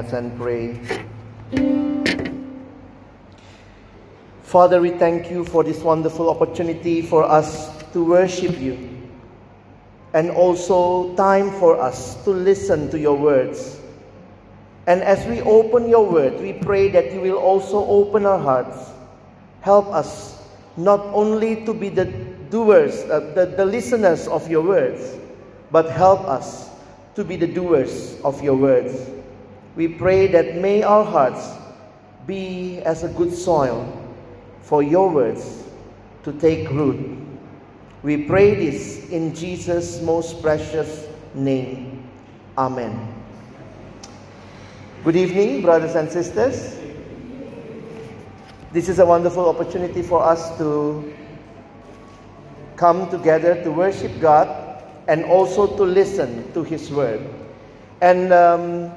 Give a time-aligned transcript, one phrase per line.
[0.00, 0.80] heads and pray.
[4.42, 8.78] Father, we thank you for this wonderful opportunity for us to worship you
[10.14, 13.78] and also time for us to listen to your words.
[14.86, 18.90] And as we open your word, we pray that you will also open our hearts.
[19.60, 20.42] Help us
[20.78, 22.06] not only to be the
[22.48, 25.18] doers, uh, the, the listeners of your words,
[25.70, 26.70] but help us
[27.14, 29.19] to be the doers of your words.
[29.76, 31.54] We pray that may our hearts
[32.26, 33.86] be as a good soil
[34.62, 35.64] for your words
[36.24, 37.18] to take root.
[38.02, 42.08] We pray this in Jesus' most precious name.
[42.58, 43.14] Amen.
[45.04, 46.76] Good evening, brothers and sisters.
[48.72, 51.14] This is a wonderful opportunity for us to
[52.76, 57.20] come together to worship God and also to listen to His Word.
[58.00, 58.92] And um,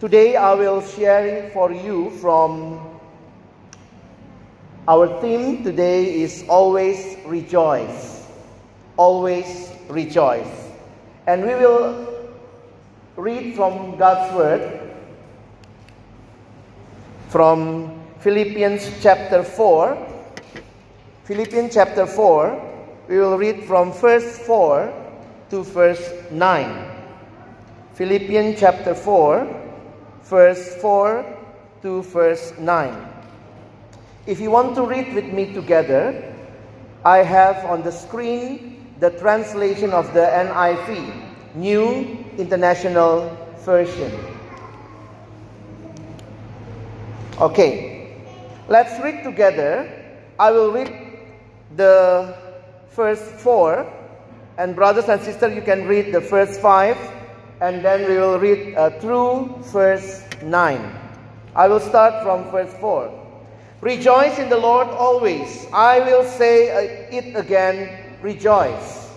[0.00, 2.80] today I will share for you from
[4.86, 8.26] our theme today is always rejoice.
[8.96, 10.70] Always rejoice.
[11.26, 12.08] And we will
[13.16, 14.80] read from God's Word
[17.28, 19.98] from Philippians chapter 4.
[21.24, 22.68] Philippians chapter 4
[23.08, 24.92] we will read from verse 4
[25.50, 26.98] to verse 9.
[27.94, 29.57] Philippians chapter 4,
[30.28, 31.24] verse 4
[31.82, 32.94] to verse 9.
[34.26, 36.34] If you want to read with me together,
[37.04, 43.32] I have on the screen the translation of the NIV, New International
[43.64, 44.12] Version.
[47.40, 48.20] Okay,
[48.68, 49.88] let's read together.
[50.38, 50.92] I will read
[51.76, 52.36] the
[52.90, 53.86] first four.
[54.58, 56.98] And brothers and sisters, you can read the first five.
[57.60, 60.78] And then we will read uh, through verse 9.
[61.56, 63.10] I will start from verse 4.
[63.80, 65.66] Rejoice in the Lord always.
[65.72, 69.10] I will say uh, it again, rejoice.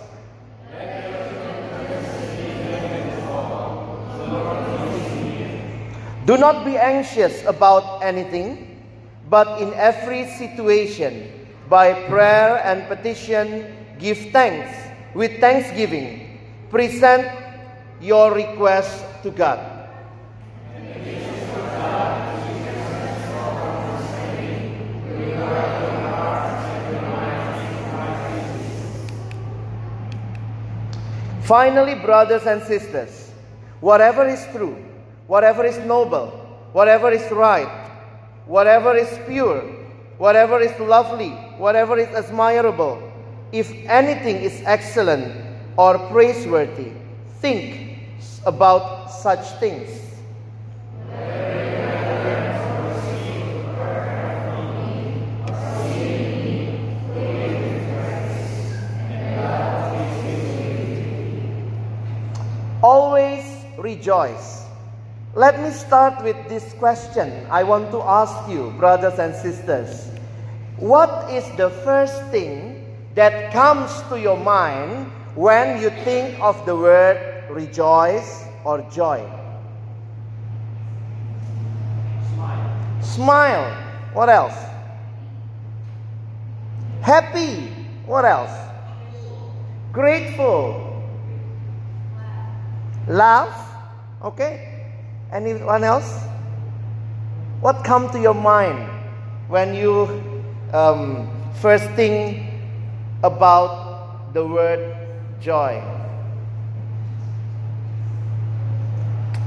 [6.26, 8.78] Do not be anxious about anything,
[9.28, 11.30] but in every situation,
[11.68, 14.70] by prayer and petition, give thanks.
[15.14, 16.38] With thanksgiving,
[16.70, 17.26] present
[18.02, 19.72] your request to God.
[31.42, 33.30] Finally, brothers and sisters,
[33.80, 34.76] whatever is true,
[35.26, 36.28] whatever is noble,
[36.72, 37.90] whatever is right,
[38.46, 39.60] whatever is pure,
[40.18, 43.02] whatever is lovely, whatever is admirable,
[43.52, 45.34] if anything is excellent
[45.76, 46.92] or praiseworthy,
[47.40, 47.81] think
[48.44, 49.88] about such things.
[62.82, 63.44] Always
[63.78, 64.66] rejoice.
[65.34, 70.10] Let me start with this question I want to ask you, brothers and sisters.
[70.78, 72.84] What is the first thing
[73.14, 75.06] that comes to your mind
[75.36, 79.20] when you think of the word rejoice or joy?
[82.34, 83.02] Smile.
[83.02, 83.76] Smile.
[84.14, 84.56] What else?
[87.02, 87.68] Happy.
[88.06, 88.50] What else?
[89.92, 91.02] Grateful.
[93.08, 93.74] Laugh.
[94.22, 94.86] Okay.
[95.32, 96.24] Anyone else?
[97.60, 98.88] What come to your mind
[99.48, 100.08] when you
[100.72, 101.28] um,
[101.60, 102.42] first think
[103.22, 104.96] about the word
[105.40, 105.82] joy?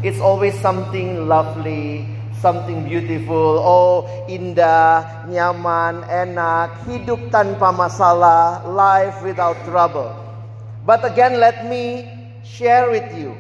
[0.06, 2.06] It's always something lovely,
[2.38, 3.58] something beautiful.
[3.58, 10.14] Oh, indah, nyaman, enak, hidup tanpa masalah, life without trouble.
[10.86, 12.06] But again, let me
[12.46, 13.34] share with you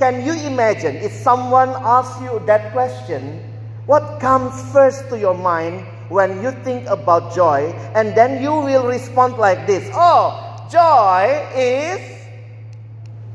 [0.00, 3.44] can you imagine if someone asks you that question?
[3.84, 7.68] What comes first to your mind when you think about joy?
[7.92, 10.40] And then you will respond like this Oh,
[10.72, 12.00] joy is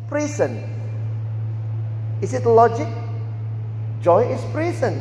[0.10, 0.75] prison.
[2.26, 2.88] Is it logic?
[4.02, 4.98] Joy is prison.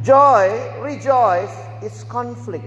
[0.00, 1.50] Joy, rejoice,
[1.82, 2.64] is conflict.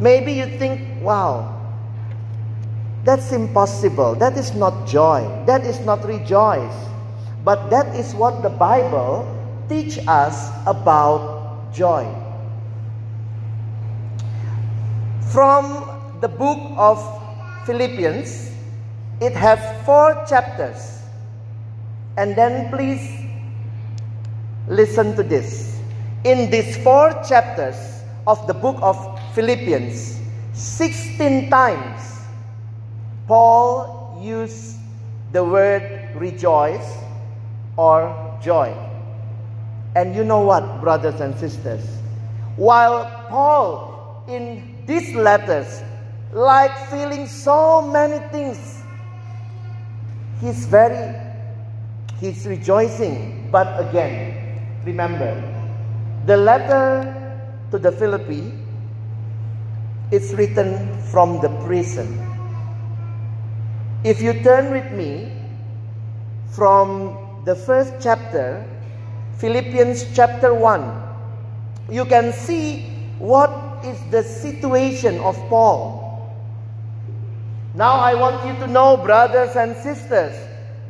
[0.00, 1.60] Maybe you think, wow,
[3.04, 4.14] that's impossible.
[4.14, 5.28] That is not joy.
[5.44, 6.72] That is not rejoice.
[7.44, 9.28] But that is what the Bible
[9.68, 12.08] teach us about joy.
[15.28, 15.84] From
[16.22, 16.96] the book of
[17.66, 18.51] Philippians,
[19.22, 20.98] it has four chapters.
[22.16, 23.24] And then please
[24.66, 25.78] listen to this.
[26.24, 28.96] In these four chapters of the book of
[29.34, 30.18] Philippians,
[30.54, 32.18] 16 times
[33.28, 34.78] Paul used
[35.30, 36.98] the word rejoice
[37.76, 38.10] or
[38.42, 38.74] joy.
[39.94, 41.86] And you know what, brothers and sisters?
[42.56, 45.80] While Paul in these letters
[46.32, 48.81] like feeling so many things,
[50.42, 51.14] he's very
[52.18, 53.48] he's rejoicing.
[53.50, 55.30] But again, remember,
[56.26, 57.06] the letter
[57.70, 58.52] to the Philippi
[60.10, 62.18] is written from the prison.
[64.04, 65.30] If you turn with me
[66.50, 68.66] from the first chapter,
[69.38, 72.82] Philippians chapter 1, you can see
[73.18, 73.50] what
[73.84, 76.01] is the situation of Paul.
[77.74, 80.36] Now I want you to know, brothers and sisters,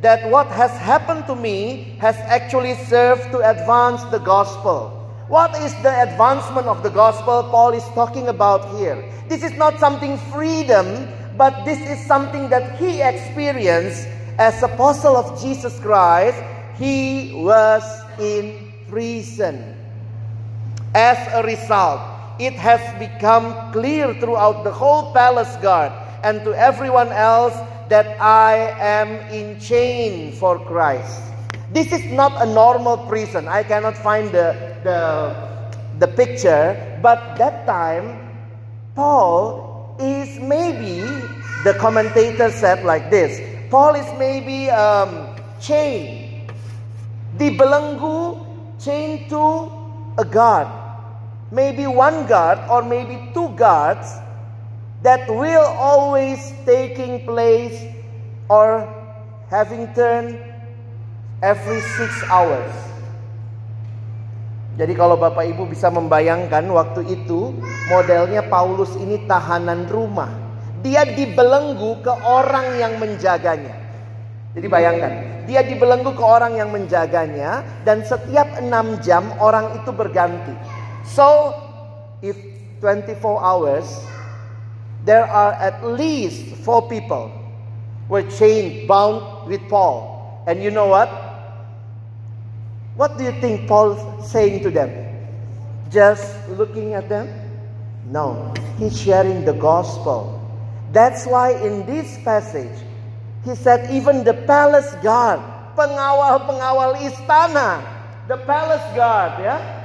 [0.01, 4.89] that what has happened to me has actually served to advance the gospel.
[5.29, 9.01] What is the advancement of the gospel Paul is talking about here?
[9.29, 14.05] This is not something freedom, but this is something that he experienced
[14.37, 16.43] as apostle of Jesus Christ.
[16.75, 17.81] He was
[18.19, 19.73] in prison.
[20.93, 22.01] As a result,
[22.39, 27.53] it has become clear throughout the whole palace guard and to everyone else
[27.89, 31.21] that I am in chain for Christ.
[31.71, 33.47] This is not a normal prison.
[33.47, 35.35] I cannot find the, the,
[35.99, 38.31] the picture, but that time,
[38.95, 41.01] Paul is maybe,
[41.63, 46.51] the commentator said like this Paul is maybe um, chained,
[47.37, 48.45] dibelenggu,
[48.79, 49.71] chained to
[50.17, 50.67] a guard.
[51.51, 54.07] Maybe one guard or maybe two guards
[55.03, 57.75] that will always taking place
[58.47, 58.87] or
[59.51, 60.39] having turn
[61.43, 62.71] every six hours.
[64.73, 67.53] Jadi kalau Bapak Ibu bisa membayangkan waktu itu
[67.93, 70.33] modelnya Paulus ini tahanan rumah.
[70.81, 73.83] Dia dibelenggu ke orang yang menjaganya.
[74.57, 75.11] Jadi bayangkan,
[75.45, 80.53] dia dibelenggu ke orang yang menjaganya dan setiap enam jam orang itu berganti.
[81.05, 81.53] So,
[82.25, 82.35] if
[82.81, 83.87] 24 hours,
[85.05, 87.31] there are at least four people
[88.07, 90.43] were chained, bound with Paul.
[90.47, 91.09] And you know what?
[92.95, 93.99] What do you think Paul's
[94.31, 94.91] saying to them?
[95.89, 97.27] Just looking at them?
[98.09, 100.39] No, he's sharing the gospel.
[100.91, 102.75] That's why in this passage,
[103.43, 105.39] he said even the palace guard,
[105.75, 107.81] pengawal-pengawal istana,
[108.27, 109.82] the palace guard, yeah,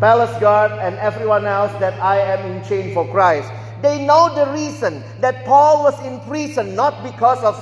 [0.00, 3.50] palace guard, and everyone else that I am in chain for Christ.
[3.82, 7.56] They know the reason that Paul was in prison not because of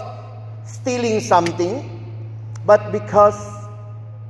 [0.64, 1.90] stealing something,
[2.66, 3.38] but because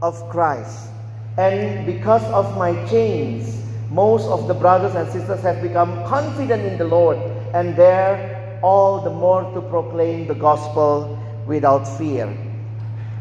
[0.03, 0.91] of Christ.
[1.37, 6.79] And because of my chains, most of the brothers and sisters have become confident in
[6.79, 7.19] the Lord
[7.55, 12.27] and dare all the more to proclaim the gospel without fear.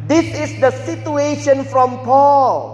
[0.07, 2.72] This is the situation from Paul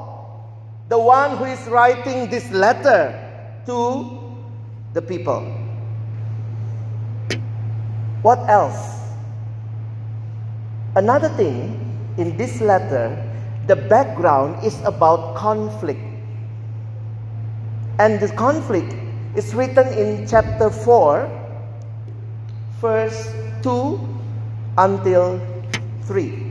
[0.89, 3.13] the one who is writing this letter
[3.65, 4.17] to
[4.93, 5.45] the people.
[8.23, 8.97] What else?
[10.95, 11.77] Another thing
[12.17, 13.15] in this letter,
[13.67, 16.01] the background is about conflict.
[17.99, 18.91] And the conflict
[19.35, 21.29] is written in chapter 4,
[22.81, 23.29] verse
[23.61, 23.99] 2
[24.79, 25.39] until
[26.09, 26.49] 3.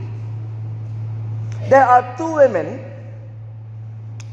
[1.67, 2.88] There are two women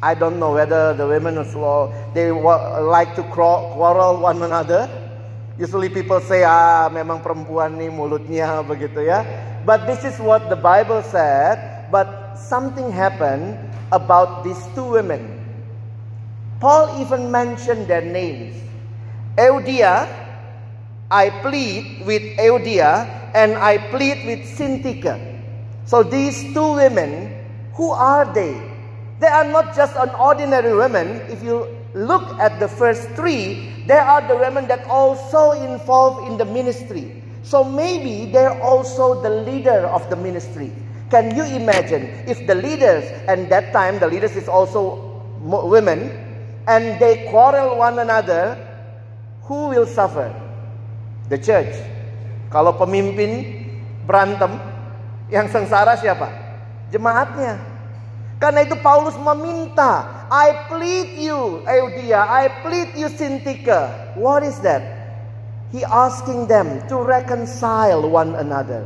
[0.03, 4.88] I don't know whether the women law they like to quarrel one another.
[5.57, 9.25] Usually people say ah memang perempuan nih mulutnya begitu ya.
[9.65, 11.88] But this is what the Bible said.
[11.88, 13.57] But something happened
[13.88, 15.41] about these two women.
[16.61, 18.53] Paul even mentioned their names.
[19.37, 20.09] Eudia,
[21.09, 25.17] I plead with Eudia and I plead with Syntyche.
[25.88, 27.33] So these two women,
[27.75, 28.75] who are they?
[29.18, 31.25] They are not just an ordinary women.
[31.32, 36.37] If you look at the first three, they are the women that also involved in
[36.37, 37.23] the ministry.
[37.42, 40.73] So maybe they're also the leader of the ministry.
[41.08, 46.11] Can you imagine if the leaders, and that time the leaders is also women,
[46.66, 48.58] and they quarrel one another,
[49.46, 50.35] who will suffer?
[51.30, 51.73] The church.
[52.50, 53.64] Kalau pemimpin
[54.04, 54.58] berantem,
[55.30, 56.26] yang sengsara siapa?
[56.90, 57.75] Jemaatnya.
[58.37, 64.12] Karena itu Paulus meminta, I plead you, Eudia, I plead you, Syntyche.
[64.21, 64.85] What is that?
[65.73, 68.85] He asking them to reconcile one another.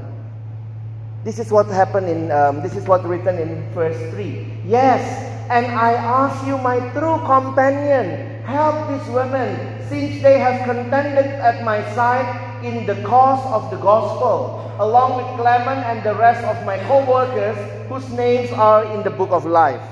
[1.26, 4.64] This is what happened in, um, this is what written in verse 3.
[4.64, 5.02] Yes,
[5.50, 9.58] and I ask you, my true companion, help these women,
[9.90, 12.24] since they have contended at my side
[12.62, 17.02] in the cause of the gospel, along with Clement and the rest of my co
[17.04, 17.58] workers,
[17.90, 19.82] whose names are in the book of life.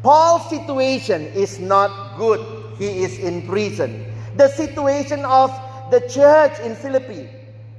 [0.00, 2.38] Paul's situation is not good.
[2.78, 4.06] He is in prison.
[4.36, 5.50] The situation of
[5.90, 7.28] the church in Philippi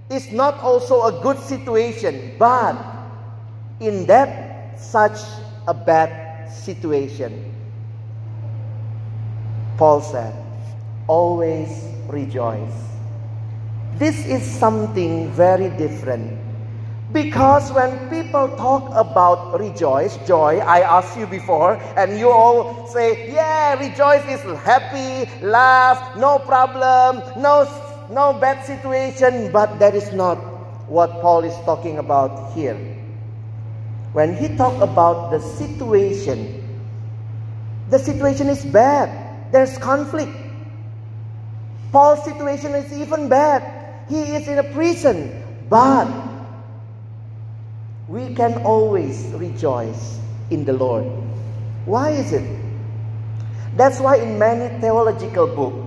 [0.10, 2.76] is not also a good situation, but
[3.80, 5.16] in that such
[5.68, 7.56] a bad situation,
[9.78, 10.36] Paul said,
[11.08, 11.72] always
[12.08, 12.84] rejoice.
[13.96, 16.45] This is something very different.
[17.16, 23.32] Because when people talk about rejoice, joy, I asked you before, and you all say,
[23.32, 27.64] yeah, rejoice is happy, laugh, no problem, no
[28.12, 30.36] no bad situation, but that is not
[30.92, 32.76] what Paul is talking about here.
[34.12, 36.68] When he talk about the situation,
[37.92, 39.08] the situation is bad.
[39.54, 40.36] There's conflict.
[41.94, 43.64] Paul's situation is even bad.
[44.10, 45.32] He is in a prison,
[45.70, 46.25] but
[48.08, 50.20] we can always rejoice
[50.50, 51.06] in the Lord.
[51.86, 52.46] Why is it?
[53.76, 55.82] That's why in many theological books,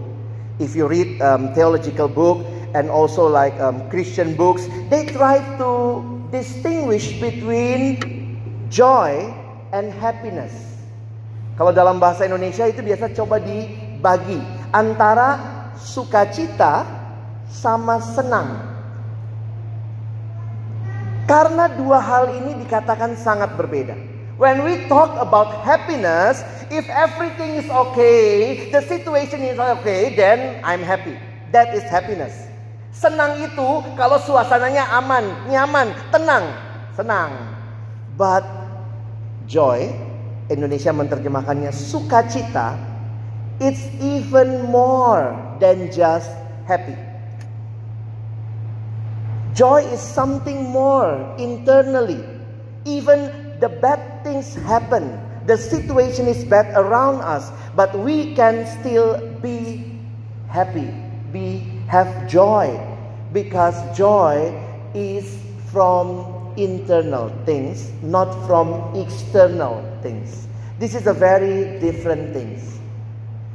[0.58, 2.44] if you read um, theological book
[2.74, 9.32] and also like um, Christian books, they try to distinguish between joy
[9.72, 10.52] and happiness.
[11.58, 14.38] Kalau dalam bahasa Indonesia itu biasa coba dibagi
[14.70, 15.38] antara
[15.74, 16.86] sukacita
[17.50, 18.77] sama senang.
[21.28, 23.92] Karena dua hal ini dikatakan sangat berbeda.
[24.40, 26.40] When we talk about happiness,
[26.72, 31.20] if everything is okay, the situation is okay, then I'm happy.
[31.52, 32.32] That is happiness.
[32.96, 36.48] Senang itu kalau suasananya aman, nyaman, tenang,
[36.96, 37.34] senang.
[38.16, 38.48] But
[39.44, 39.92] joy,
[40.48, 42.80] Indonesia menerjemahkannya sukacita,
[43.60, 46.32] it's even more than just
[46.64, 47.07] happy.
[49.58, 52.22] Joy is something more internally.
[52.84, 55.18] Even the bad things happen.
[55.50, 59.98] The situation is bad around us, but we can still be
[60.46, 60.94] happy,
[61.32, 62.70] be have joy
[63.32, 64.54] because joy
[64.94, 65.26] is
[65.72, 70.46] from internal things, not from external things.
[70.78, 72.62] This is a very different thing.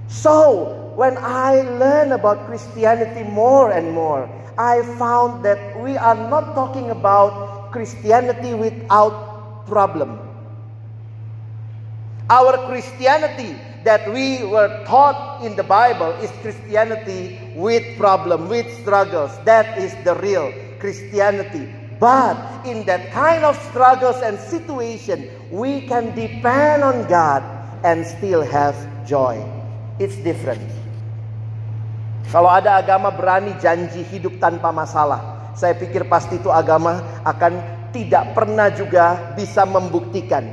[0.10, 6.54] So, when I learn about Christianity more and more, I found that we are not
[6.54, 10.20] talking about Christianity without problem.
[12.30, 19.32] Our Christianity that we were taught in the Bible is Christianity with problem, with struggles.
[19.44, 21.68] That is the real Christianity.
[22.00, 27.44] But in that kind of struggles and situation, we can depend on God
[27.84, 29.44] and still have joy.
[30.00, 30.83] It's different.
[32.32, 37.54] Kalau ada agama berani janji hidup tanpa masalah, saya pikir pasti itu agama akan
[37.94, 40.44] tidak pernah juga bisa membuktikan.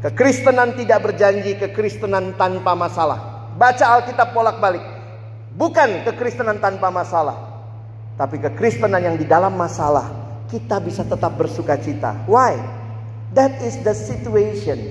[0.00, 3.52] Kekristenan tidak berjanji kekristenan tanpa masalah.
[3.56, 4.80] Baca Alkitab bolak-balik.
[5.56, 7.36] Bukan kekristenan tanpa masalah.
[8.16, 10.08] Tapi kekristenan yang di dalam masalah.
[10.48, 12.16] Kita bisa tetap bersuka cita.
[12.24, 12.56] Why?
[13.36, 14.88] That is the situation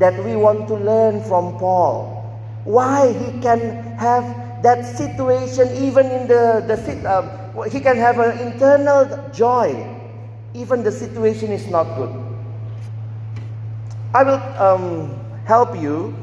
[0.00, 2.19] that we want to learn from Paul.
[2.64, 3.60] Why he can
[3.96, 9.72] have that situation even in the, the uh, he can have an internal joy
[10.54, 12.10] even the situation is not good.
[14.12, 16.14] I will um, help you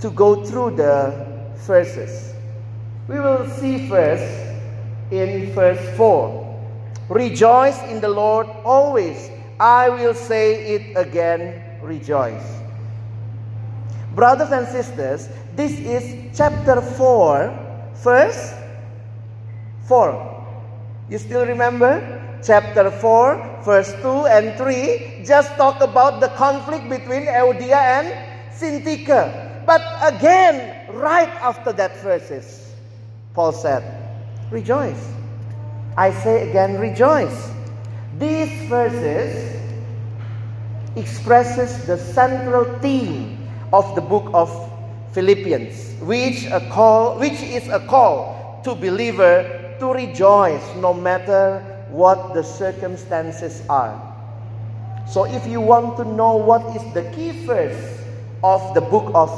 [0.00, 1.26] to go through the
[1.66, 2.34] verses.
[3.06, 4.24] We will see first
[5.10, 6.40] in verse 4
[7.08, 9.30] Rejoice in the Lord always.
[9.58, 12.60] I will say it again, rejoice.
[14.14, 15.28] Brothers and sisters,
[15.60, 17.52] this is chapter 4,
[18.00, 18.54] verse
[19.84, 20.16] 4.
[21.10, 22.20] You still remember?
[22.42, 28.08] chapter 4, verse 2 and 3 just talk about the conflict between Eudia and
[28.56, 29.66] Syntyche.
[29.66, 32.72] But again, right after that verses,
[33.34, 33.84] Paul said,
[34.50, 35.12] Rejoice.
[35.98, 37.50] I say again, rejoice.
[38.18, 39.60] These verses
[40.96, 43.36] expresses the central theme
[43.72, 44.48] of the book of
[45.12, 51.58] Philippians, which a call, which is a call to believer to rejoice no matter
[51.90, 53.96] what the circumstances are.
[55.08, 58.04] So, if you want to know what is the key verse
[58.44, 59.30] of the book of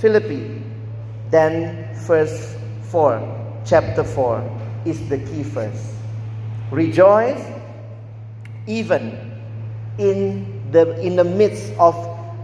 [0.00, 0.62] Philippi,
[1.30, 2.56] then verse
[2.90, 4.42] 4, chapter 4,
[4.84, 5.94] is the key verse.
[6.70, 7.40] Rejoice
[8.66, 9.32] even
[9.98, 11.94] in the in the midst of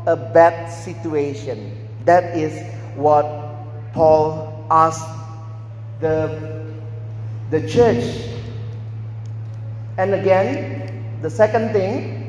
[0.07, 1.80] a bad situation.
[2.05, 2.55] That is
[2.97, 3.27] what
[3.93, 5.07] Paul asked
[6.01, 6.31] the
[7.51, 8.05] the church.
[9.99, 10.87] And again,
[11.21, 12.25] the second thing,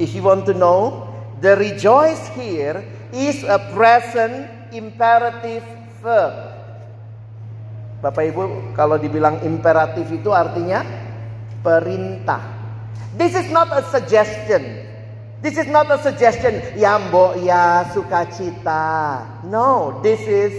[0.00, 1.06] if you want to know,
[1.40, 5.62] the rejoice here is a present imperative
[6.02, 6.34] verb.
[8.02, 10.84] Bapak Ibu, kalau dibilang imperatif itu artinya
[11.64, 12.42] perintah.
[13.16, 14.85] This is not a suggestion.
[15.42, 16.64] This is not a suggestion.
[16.80, 19.44] Ya mbok ya sukacita.
[19.44, 20.52] No, this is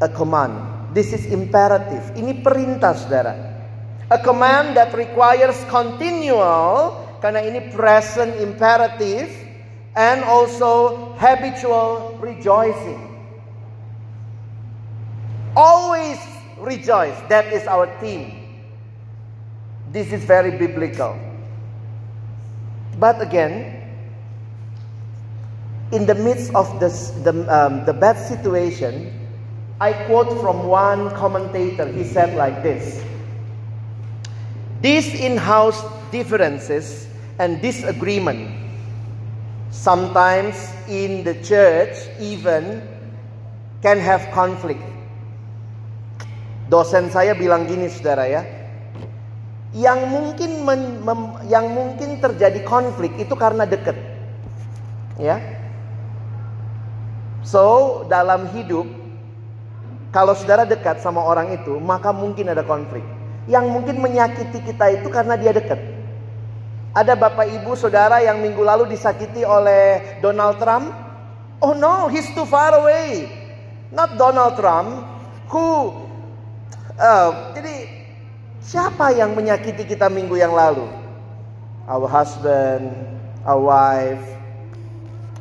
[0.00, 0.52] a command.
[0.92, 2.12] This is imperative.
[2.12, 3.34] Ini perintah saudara.
[4.12, 9.32] A command that requires continual karena ini present imperative
[9.96, 13.08] and also habitual rejoicing.
[15.56, 16.20] Always
[16.60, 17.16] rejoice.
[17.32, 18.36] That is our theme.
[19.88, 21.31] This is very biblical.
[23.02, 23.82] But again,
[25.90, 29.10] in the midst of this, the, um, the bad situation,
[29.80, 31.90] I quote from one commentator.
[31.90, 33.02] He said like this
[34.86, 35.82] These in house
[36.14, 37.10] differences
[37.42, 38.54] and disagreement,
[39.74, 40.54] sometimes
[40.86, 42.86] in the church even,
[43.82, 44.86] can have conflict.
[46.70, 48.61] Dosen saya bilang gini saudara ya,
[49.72, 53.96] yang mungkin men, mem, yang mungkin terjadi konflik itu karena deket,
[55.16, 55.40] ya.
[57.42, 58.84] So dalam hidup
[60.12, 63.02] kalau saudara dekat sama orang itu maka mungkin ada konflik.
[63.50, 65.80] Yang mungkin menyakiti kita itu karena dia dekat.
[66.94, 70.92] Ada bapak ibu saudara yang minggu lalu disakiti oleh Donald Trump.
[71.58, 73.26] Oh no, he's too far away.
[73.90, 75.02] Not Donald Trump,
[75.50, 75.96] who
[77.00, 77.81] Uh, jadi
[78.62, 80.86] siapa yang menyakiti kita minggu yang lalu?
[81.90, 82.94] Our husband,
[83.42, 84.24] our wife,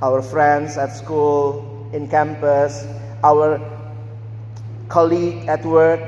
[0.01, 2.83] our friends at school, in campus,
[3.23, 3.61] our
[4.89, 6.01] colleague at work.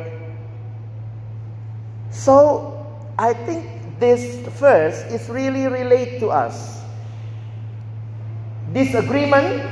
[2.11, 2.73] So
[3.17, 3.63] I think
[3.99, 6.81] this verse is really relate to us.
[8.73, 9.63] Disagreement,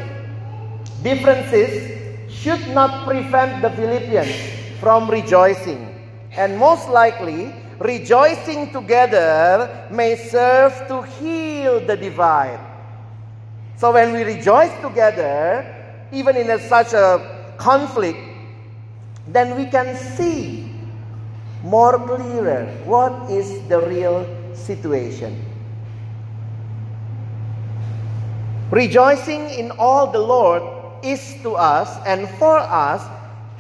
[1.02, 2.00] differences
[2.30, 4.32] should not prevent the Philippians
[4.80, 5.91] from rejoicing.
[6.38, 12.60] And most likely, rejoicing together may serve to heal the divide.
[13.76, 15.66] So when we rejoice together,
[16.12, 18.20] even in a, such a conflict,
[19.28, 20.72] then we can see
[21.64, 25.46] more clearer what is the real situation.
[28.72, 30.64] Rejoicing in all the Lord
[31.04, 33.04] is to us and for us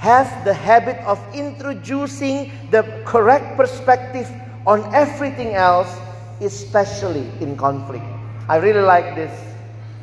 [0.02, 4.28] has the habit of introducing the correct perspective
[4.66, 5.96] on everything else,
[6.42, 8.04] especially in conflict.
[8.50, 9.30] I really like this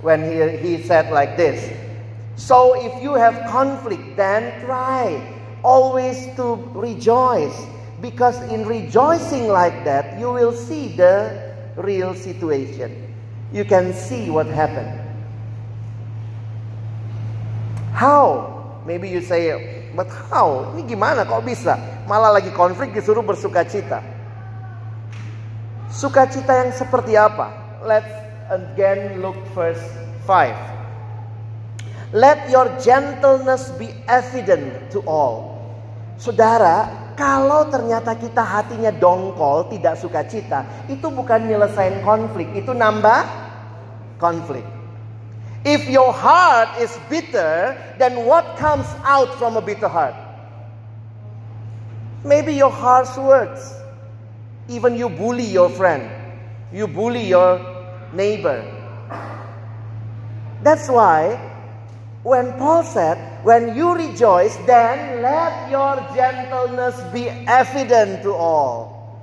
[0.00, 1.74] when he, he said like this.
[2.36, 5.18] So if you have conflict, then try
[5.64, 7.66] always to rejoice.
[8.00, 13.12] Because in rejoicing like that, you will see the real situation.
[13.52, 14.94] You can see what happened.
[17.92, 18.80] How?
[18.86, 20.72] Maybe you say, But how?
[20.76, 21.76] Ini gimana kok bisa?
[22.08, 24.00] Malah lagi konflik disuruh bersuka cita.
[25.88, 27.80] Sukacita yang seperti apa?
[27.84, 28.12] Let's
[28.52, 29.80] again look verse
[30.28, 32.12] 5.
[32.16, 35.60] Let your gentleness be evident to all.
[36.16, 43.26] Saudara, kalau ternyata kita hatinya dongkol, tidak sukacita, itu bukan nyelesain konflik, itu nambah
[44.22, 44.77] konflik.
[45.64, 50.14] If your heart is bitter, then what comes out from a bitter heart?
[52.24, 53.74] Maybe your harsh words.
[54.68, 56.10] Even you bully your friend.
[56.72, 57.58] You bully your
[58.12, 58.64] neighbor.
[60.62, 61.48] That's why
[62.22, 69.22] when Paul said, When you rejoice, then let your gentleness be evident to all.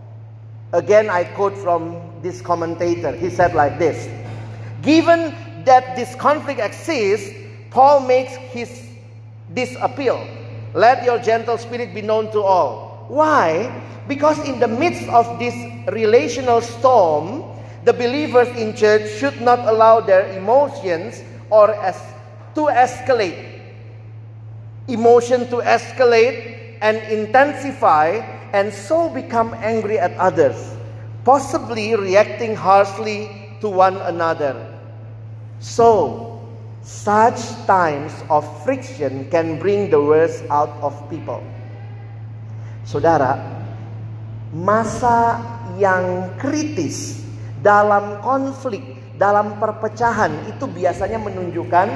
[0.74, 3.12] Again, I quote from this commentator.
[3.12, 4.10] He said like this
[4.82, 5.36] Given
[5.66, 7.30] that this conflict exists,
[7.70, 8.70] Paul makes his
[9.50, 10.20] this appeal.
[10.74, 13.06] Let your gentle spirit be known to all.
[13.08, 13.70] Why?
[14.08, 15.56] Because in the midst of this
[15.92, 17.44] relational storm,
[17.86, 21.96] the believers in church should not allow their emotions or as
[22.56, 23.62] to escalate.
[24.88, 28.22] Emotion to escalate and intensify
[28.54, 30.76] and so become angry at others,
[31.24, 34.75] possibly reacting harshly to one another.
[35.60, 36.22] So,
[36.86, 41.42] such times of friction can bring the worst out of people.
[42.86, 43.42] Saudara,
[44.54, 45.42] masa
[45.82, 47.26] yang kritis
[47.66, 48.86] dalam konflik,
[49.18, 51.88] dalam perpecahan itu biasanya menunjukkan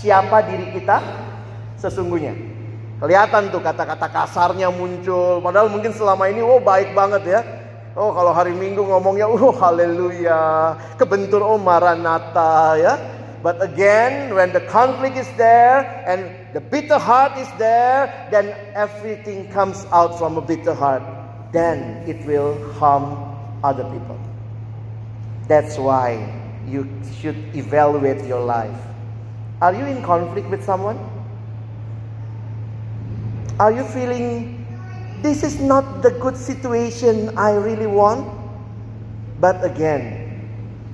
[0.00, 1.04] siapa diri kita
[1.76, 2.32] sesungguhnya.
[3.00, 5.40] Kelihatan tuh kata-kata kasarnya muncul.
[5.44, 7.40] Padahal mungkin selama ini oh baik banget ya.
[7.98, 10.76] Oh kalau hari Minggu ngomongnya oh haleluya.
[10.94, 12.94] Kebentur oh maranata ya.
[13.42, 19.48] But again when the conflict is there and the bitter heart is there then everything
[19.50, 21.02] comes out from a bitter heart.
[21.50, 23.18] Then it will harm
[23.64, 24.20] other people.
[25.50, 26.20] That's why
[26.68, 26.86] you
[27.18, 28.76] should evaluate your life.
[29.60, 30.96] Are you in conflict with someone?
[33.58, 34.59] Are you feeling
[35.22, 38.28] this is not the good situation I really want?
[39.40, 40.48] But again,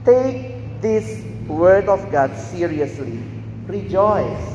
[0.05, 3.23] take this word of God seriously.
[3.67, 4.55] Rejoice.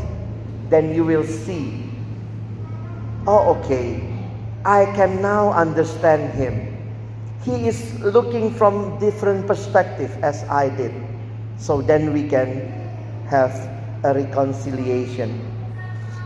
[0.70, 1.90] Then you will see.
[3.28, 4.02] Oh, okay.
[4.64, 6.72] I can now understand him.
[7.44, 10.94] He is looking from different perspective as I did.
[11.58, 12.70] So then we can
[13.28, 13.52] have
[14.04, 15.40] a reconciliation.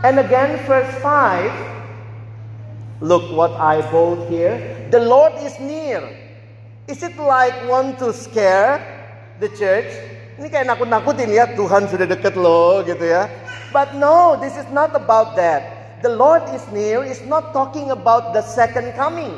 [0.04, 1.75] And again, verse 5
[3.00, 4.88] Look what I bold here.
[4.90, 6.00] The Lord is near.
[6.88, 8.80] Is it like want to scare
[9.40, 9.90] the church?
[10.40, 13.28] Ini kayak nakut-nakutin ya, Tuhan sudah dekat loh gitu ya.
[13.72, 16.00] But no, this is not about that.
[16.00, 19.32] The Lord is near is not talking about the second coming.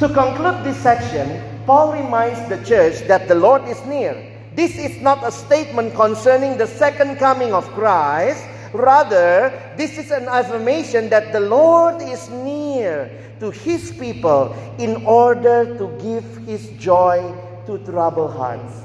[0.00, 4.16] To conclude this section, Paul reminds the church that the Lord is near.
[4.52, 10.26] This is not a statement concerning the second coming of Christ, Rather, this is an
[10.26, 13.06] affirmation that the Lord is near
[13.38, 14.50] to his people
[14.82, 17.22] in order to give his joy
[17.70, 18.82] to troubled hearts.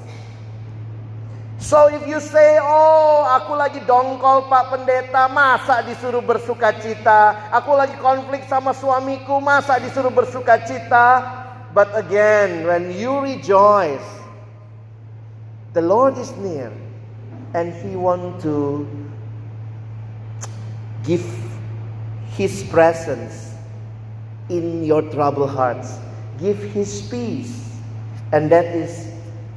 [1.58, 7.49] So if you say, oh aku lagi dongkol Pak Pendeta, masa disuruh bersuka cita?
[7.49, 11.25] Aku lagi konflik sama suamiku, masa disuruh bersuka cita?
[11.73, 14.06] But again, when you rejoice,
[15.73, 16.69] the Lord is near
[17.58, 18.86] and He want to
[21.04, 21.26] Give
[22.32, 23.54] His presence
[24.50, 25.98] in your troubled hearts.
[26.40, 27.78] Give His peace.
[28.32, 29.12] And that is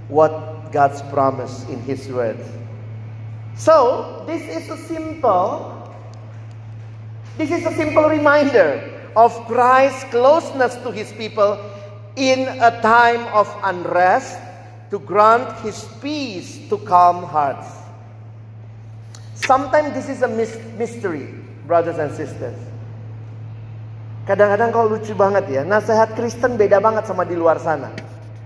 [0.09, 2.39] what God's promise in His word.
[3.57, 5.83] So, this is a simple
[7.39, 11.59] this is a simple reminder of Christ's closeness to his people
[12.17, 14.39] in a time of unrest
[14.91, 17.82] to grant his peace to calm hearts.
[19.43, 20.31] Sometimes this is a
[20.79, 21.35] mystery,
[21.67, 22.55] brothers and sisters.
[24.23, 27.91] Kadang-kadang kau lucu banget ya, nasihat Kristen beda banget sama di luar sana.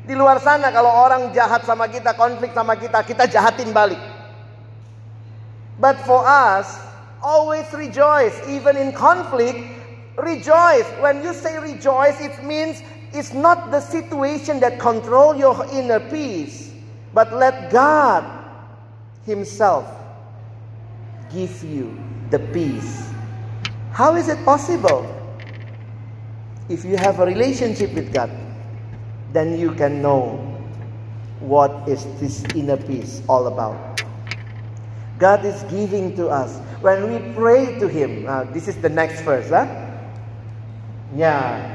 [0.08, 4.00] Di luar sana kalau orang jahat sama kita, konflik sama kita, kita jahatin balik.
[5.76, 6.80] But for us,
[7.20, 8.32] always rejoice.
[8.48, 9.60] Even in conflict,
[10.16, 10.88] rejoice.
[11.04, 12.80] When you say rejoice, it means
[13.12, 16.72] it's not the situation that control your inner peace.
[17.12, 18.24] But let God
[19.28, 19.95] Himself
[21.32, 21.98] give you
[22.30, 23.10] the peace.
[23.92, 25.06] How is it possible?
[26.68, 28.30] If you have a relationship with God,
[29.32, 30.36] then you can know
[31.40, 34.02] what is this inner peace all about.
[35.18, 38.28] God is giving to us when we pray to Him.
[38.28, 39.66] Uh, this is the next verse, huh?
[41.14, 41.72] Yeah.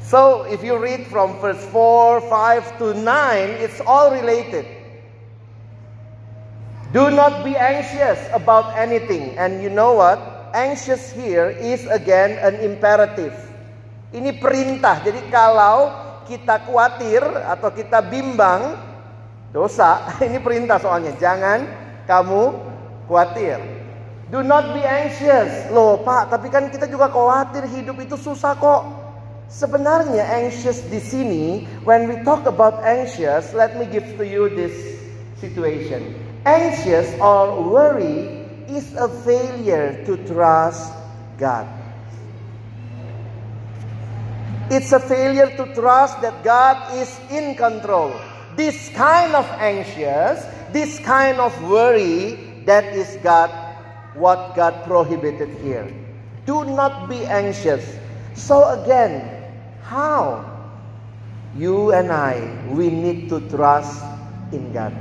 [0.00, 4.66] So if you read from verse 4, 5 to 9, it's all related.
[6.92, 9.32] Do not be anxious about anything.
[9.40, 10.20] And you know what?
[10.52, 13.32] Anxious here is again an imperative.
[14.12, 15.00] Ini perintah.
[15.00, 15.88] Jadi kalau
[16.28, 18.76] kita khawatir atau kita bimbang,
[19.56, 20.04] dosa.
[20.26, 21.16] Ini perintah soalnya.
[21.16, 21.64] Jangan
[22.04, 22.42] kamu
[23.08, 23.60] khawatir.
[24.32, 25.72] Do not be anxious.
[25.72, 28.84] Loh pak, tapi kan kita juga khawatir hidup itu susah kok.
[29.52, 34.72] Sebenarnya anxious di sini, when we talk about anxious, let me give to you this
[35.36, 36.21] situation.
[36.44, 40.92] Anxious or worry is a failure to trust
[41.38, 41.68] God.
[44.70, 48.10] It's a failure to trust that God is in control.
[48.56, 53.50] This kind of anxious, this kind of worry, that is God,
[54.14, 55.86] what God prohibited here.
[56.46, 57.84] Do not be anxious.
[58.34, 59.52] So again,
[59.82, 60.48] how?
[61.56, 62.40] You and I,
[62.72, 64.02] we need to trust
[64.52, 64.96] in God.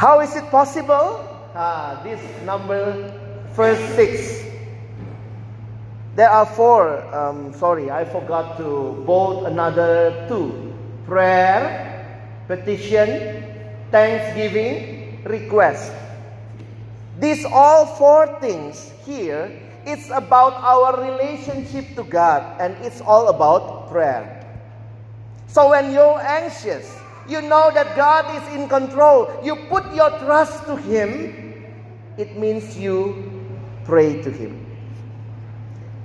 [0.00, 1.20] How is it possible?
[1.52, 2.16] Ah, this
[2.48, 3.12] number
[3.52, 4.48] first 6.
[6.16, 7.04] There are four.
[7.12, 10.72] Um, sorry, I forgot to bold another two.
[11.04, 12.00] Prayer,
[12.48, 13.44] petition,
[13.92, 15.92] thanksgiving, request.
[17.20, 19.52] These all four things here
[19.84, 24.44] It's about our relationship to God, and it's all about prayer.
[25.48, 29.28] So when you're anxious, you know that God is in control.
[29.44, 31.10] You put your trust to Him,
[32.16, 33.20] it means you
[33.84, 34.56] pray to Him.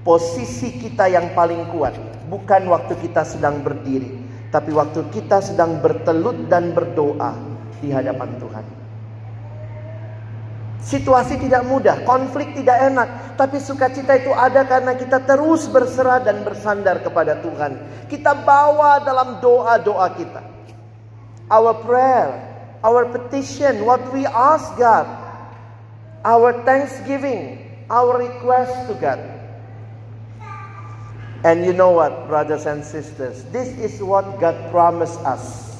[0.06, 1.98] Posisi kita yang paling kuat
[2.30, 4.10] bukan waktu kita sedang berdiri,
[4.54, 7.34] tapi waktu kita sedang bertelut dan berdoa
[7.82, 8.66] di hadapan Tuhan.
[10.86, 13.10] Situasi tidak mudah, konflik tidak enak,
[13.42, 17.74] tapi sukacita itu ada karena kita terus berserah dan bersandar kepada Tuhan.
[18.06, 20.45] Kita bawa dalam doa-doa kita.
[21.52, 22.42] Our prayer,
[22.84, 25.06] our petition, what we ask God,
[26.26, 29.22] our thanksgiving, our request to God.
[31.46, 35.78] And you know what, brothers and sisters, this is what God promised us.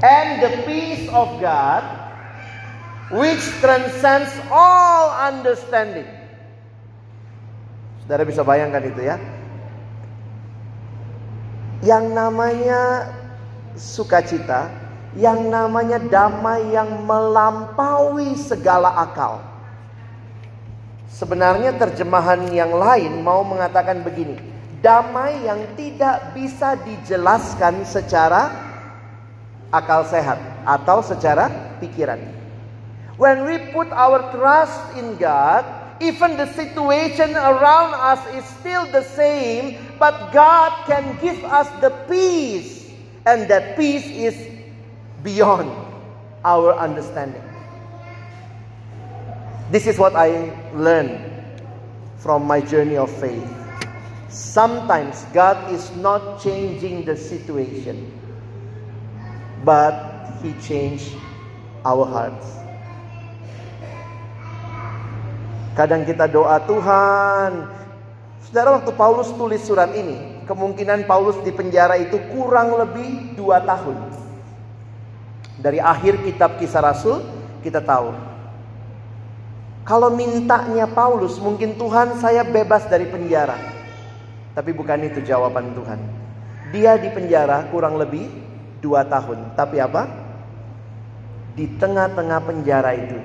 [0.00, 1.84] And the peace of God
[3.10, 6.06] which transcends all understanding.
[8.06, 9.18] Saudara bisa bayangkan itu ya.
[11.80, 13.08] Yang namanya
[13.72, 14.68] sukacita,
[15.16, 19.40] yang namanya damai yang melampaui segala akal.
[21.10, 24.38] Sebenarnya terjemahan yang lain mau mengatakan begini,
[24.80, 28.52] damai yang tidak bisa dijelaskan secara
[29.72, 32.20] akal sehat atau secara pikiran.
[33.20, 39.02] When we put our trust in God, even the situation around us is still the
[39.02, 42.90] same, but God can give us the peace,
[43.26, 44.34] and that peace is
[45.22, 45.70] beyond
[46.44, 47.42] our understanding.
[49.70, 51.20] This is what I learned
[52.18, 53.48] from my journey of faith.
[54.28, 58.10] Sometimes God is not changing the situation,
[59.64, 61.12] but He changed
[61.84, 62.59] our hearts.
[65.80, 67.64] Kadang kita doa Tuhan.
[68.44, 73.96] Saudara waktu Paulus tulis surat ini, kemungkinan Paulus di penjara itu kurang lebih dua tahun.
[75.56, 77.24] Dari akhir kitab kisah Rasul,
[77.64, 78.12] kita tahu.
[79.88, 83.56] Kalau mintanya Paulus, mungkin Tuhan saya bebas dari penjara.
[84.52, 86.00] Tapi bukan itu jawaban Tuhan.
[86.76, 88.28] Dia di penjara kurang lebih
[88.84, 89.56] dua tahun.
[89.56, 90.04] Tapi apa?
[91.56, 93.16] Di tengah-tengah penjara itu,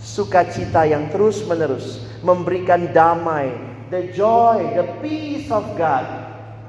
[0.00, 3.52] sukacita yang terus-menerus memberikan damai,
[3.92, 6.04] the joy, the peace of God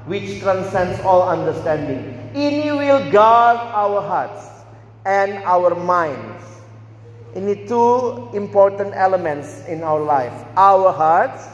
[0.06, 2.14] which transcends all understanding.
[2.36, 4.64] Ini will guard our hearts
[5.02, 6.42] and our minds.
[7.36, 10.32] Ini two important elements in our life.
[10.56, 11.44] Our hearts,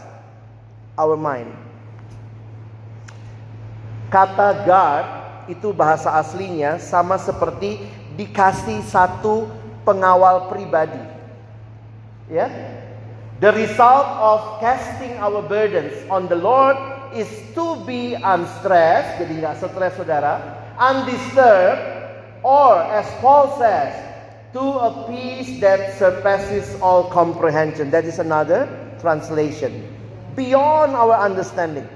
[0.95, 1.51] our mind.
[4.13, 5.07] Kata guard
[5.49, 7.83] itu bahasa aslinya sama seperti
[8.15, 9.49] dikasih satu
[9.83, 11.01] pengawal pribadi.
[12.31, 12.47] Ya.
[13.43, 16.79] The result of casting our burdens on the Lord
[17.11, 17.27] is
[17.59, 20.39] to be unstressed, jadi nggak stres saudara,
[20.79, 21.83] undisturbed,
[22.47, 23.93] or as Paul says,
[24.55, 27.91] to a peace that surpasses all comprehension.
[27.91, 28.69] That is another
[29.03, 29.91] translation.
[30.39, 31.89] Beyond our understanding.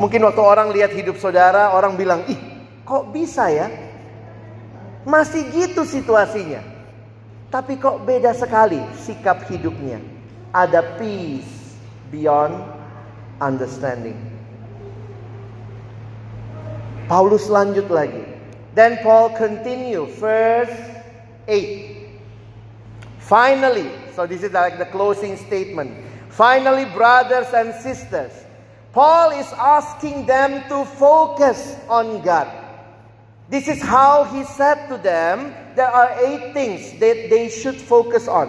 [0.00, 2.40] Mungkin waktu orang lihat hidup saudara, orang bilang, ih
[2.88, 3.68] kok bisa ya?
[5.04, 6.69] Masih gitu situasinya.
[7.50, 9.98] Tapi kok beda sekali sikap hidupnya.
[10.54, 11.74] Ada peace
[12.14, 12.54] beyond
[13.42, 14.14] understanding.
[17.10, 18.22] Paulus lanjut lagi.
[18.78, 20.70] Then Paul continue verse
[21.50, 22.06] 8.
[23.18, 25.90] Finally, so this is like the closing statement.
[26.30, 28.30] Finally, brothers and sisters,
[28.94, 32.59] Paul is asking them to focus on God.
[33.50, 38.28] This is how he said to them there are eight things that they should focus
[38.28, 38.46] on.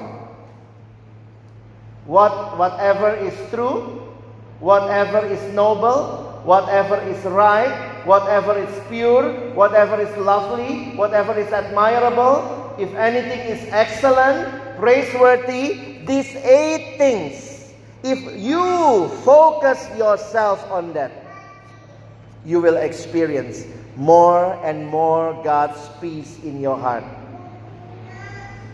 [2.06, 4.14] What, whatever is true,
[4.60, 7.74] whatever is noble, whatever is right,
[8.06, 16.30] whatever is pure, whatever is lovely, whatever is admirable, if anything is excellent, praiseworthy, these
[16.46, 21.12] eight things, if you focus yourself on that,
[22.46, 23.66] you will experience
[24.02, 27.06] more and more God's peace in your heart.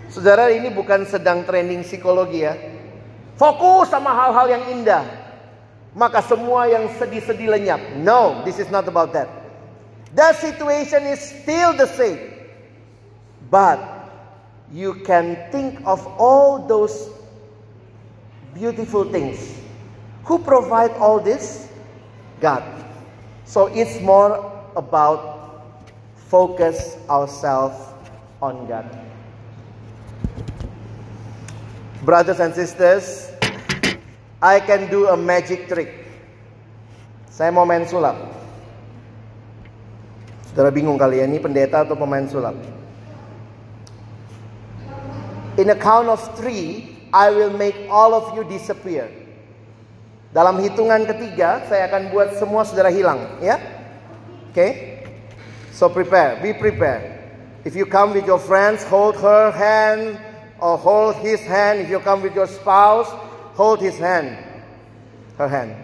[0.07, 2.55] Saudara, ini bukan sedang training psikologi ya.
[3.35, 5.03] Fokus sama hal-hal yang indah.
[5.91, 7.99] Maka semua yang sedih-sedih lenyap.
[7.99, 9.27] No, this is not about that.
[10.15, 12.23] The situation is still the same.
[13.51, 13.83] But
[14.71, 16.95] you can think of all those
[18.55, 19.43] beautiful things.
[20.23, 21.67] Who provide all this?
[22.39, 22.63] God.
[23.43, 25.41] So it's more about
[26.29, 27.75] focus ourselves
[28.37, 28.85] on God.
[32.05, 33.33] Brothers and sisters,
[34.37, 36.05] I can do a magic trick.
[37.33, 38.17] Saya mau main sulap.
[40.49, 42.57] Saudara bingung kali ya, ini pendeta atau pemain sulap?
[45.57, 49.09] In a count of three, I will make all of you disappear.
[50.33, 53.76] Dalam hitungan ketiga, saya akan buat semua saudara hilang, ya.
[54.51, 55.03] Okay?
[55.71, 57.13] So prepare, be prepared.
[57.63, 60.19] If you come with your friends, hold her hand
[60.59, 61.79] or hold his hand.
[61.81, 63.07] If you come with your spouse,
[63.53, 64.37] hold his hand,
[65.37, 65.75] her hand.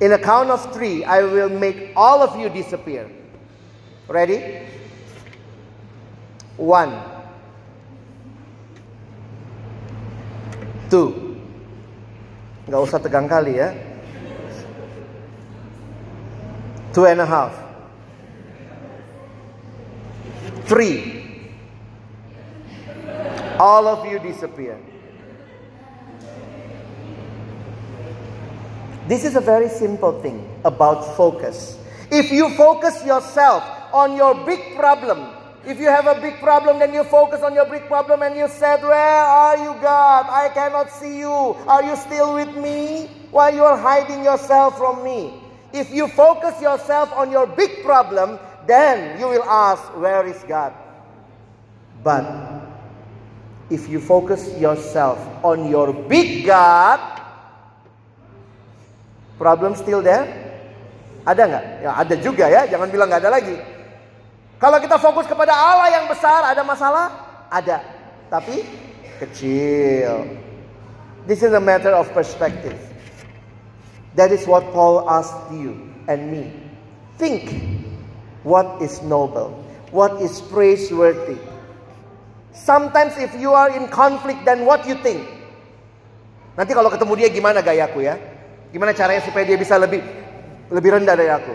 [0.00, 3.10] In a count of three, I will make all of you disappear.
[4.08, 4.62] Ready?
[6.56, 7.02] One,
[10.90, 11.34] two.
[12.64, 13.93] Nggak usah tegang kali ya.
[16.94, 17.52] Two and a half.
[20.66, 21.50] Three.
[23.58, 24.78] All of you disappear.
[29.08, 31.78] This is a very simple thing about focus.
[32.12, 35.28] If you focus yourself on your big problem,
[35.66, 38.48] if you have a big problem, then you focus on your big problem and you
[38.48, 40.26] said, Where are you, God?
[40.30, 41.28] I cannot see you.
[41.28, 43.10] Are you still with me?
[43.30, 45.43] Why you are hiding yourself from me?
[45.74, 50.70] If you focus yourself on your big problem, then you will ask, Where is God?
[51.98, 52.22] But
[53.66, 57.02] if you focus yourself on your big God,
[59.34, 60.30] problem still there?
[61.26, 61.64] Ada nggak?
[61.82, 63.58] Ya ada juga ya, jangan bilang nggak ada lagi.
[64.62, 67.10] Kalau kita fokus kepada Allah yang besar, ada masalah?
[67.50, 67.82] Ada,
[68.30, 68.62] tapi
[69.18, 70.38] kecil.
[71.26, 72.93] This is a matter of perspective.
[74.14, 75.74] That is what Paul asked you
[76.06, 76.52] and me.
[77.18, 77.50] Think
[78.46, 79.50] what is noble,
[79.90, 81.38] what is praiseworthy,
[82.54, 85.26] Sometimes if you are in conflict then what you think?
[86.54, 88.14] Nanti kalau ketemu dia gimana gayaku ya?
[88.70, 89.98] Gimana caranya supaya dia bisa lebih
[90.70, 91.50] lebih rendah dari aku?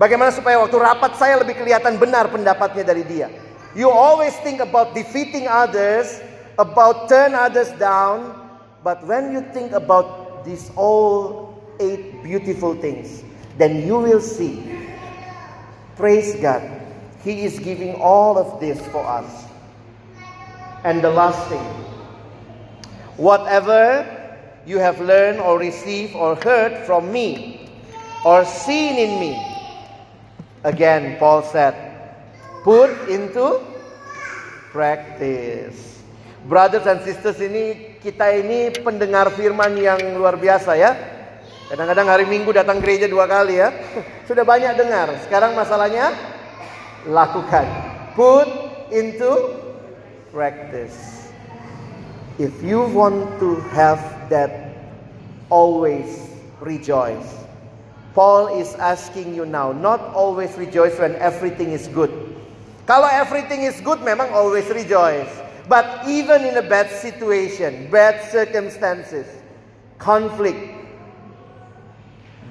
[0.00, 3.28] Bagaimana supaya waktu rapat saya lebih kelihatan benar pendapatnya dari dia?
[3.76, 6.08] You always think about defeating others,
[6.56, 8.32] about turn others down,
[8.80, 13.22] but when you think about these all eight beautiful things,
[13.58, 14.86] then you will see.
[15.96, 16.62] Praise God.
[17.24, 19.44] He is giving all of this for us.
[20.84, 21.66] And the last thing,
[23.16, 24.06] whatever
[24.64, 27.68] you have learned or received or heard from me
[28.24, 29.34] or seen in me,
[30.62, 31.74] again, Paul said,
[32.62, 33.60] put into
[34.70, 36.02] practice.
[36.46, 40.94] Brothers and sisters ini kita ini pendengar firman yang luar biasa ya.
[41.66, 43.74] Kadang-kadang hari Minggu datang gereja dua kali ya.
[44.30, 45.10] Sudah banyak dengar.
[45.26, 46.14] Sekarang masalahnya
[47.10, 47.66] lakukan.
[48.14, 48.46] Put
[48.94, 49.58] into
[50.30, 51.26] practice.
[52.38, 53.98] If you want to have
[54.30, 54.78] that,
[55.50, 56.30] always
[56.62, 57.26] rejoice.
[58.14, 62.14] Paul is asking you now, not always rejoice when everything is good.
[62.86, 65.45] Kalau everything is good, memang always rejoice.
[65.68, 69.26] But even in a bad situation, bad circumstances,
[69.98, 70.74] conflict,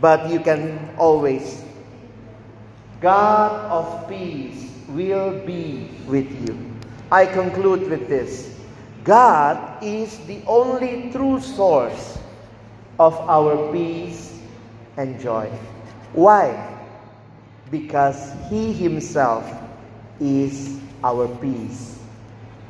[0.01, 1.63] but you can always.
[2.99, 6.57] God of peace will be with you.
[7.11, 8.59] I conclude with this
[9.03, 12.18] God is the only true source
[12.99, 14.34] of our peace
[14.97, 15.47] and joy.
[16.13, 16.51] Why?
[17.72, 19.45] Because He Himself
[20.20, 21.94] is our peace.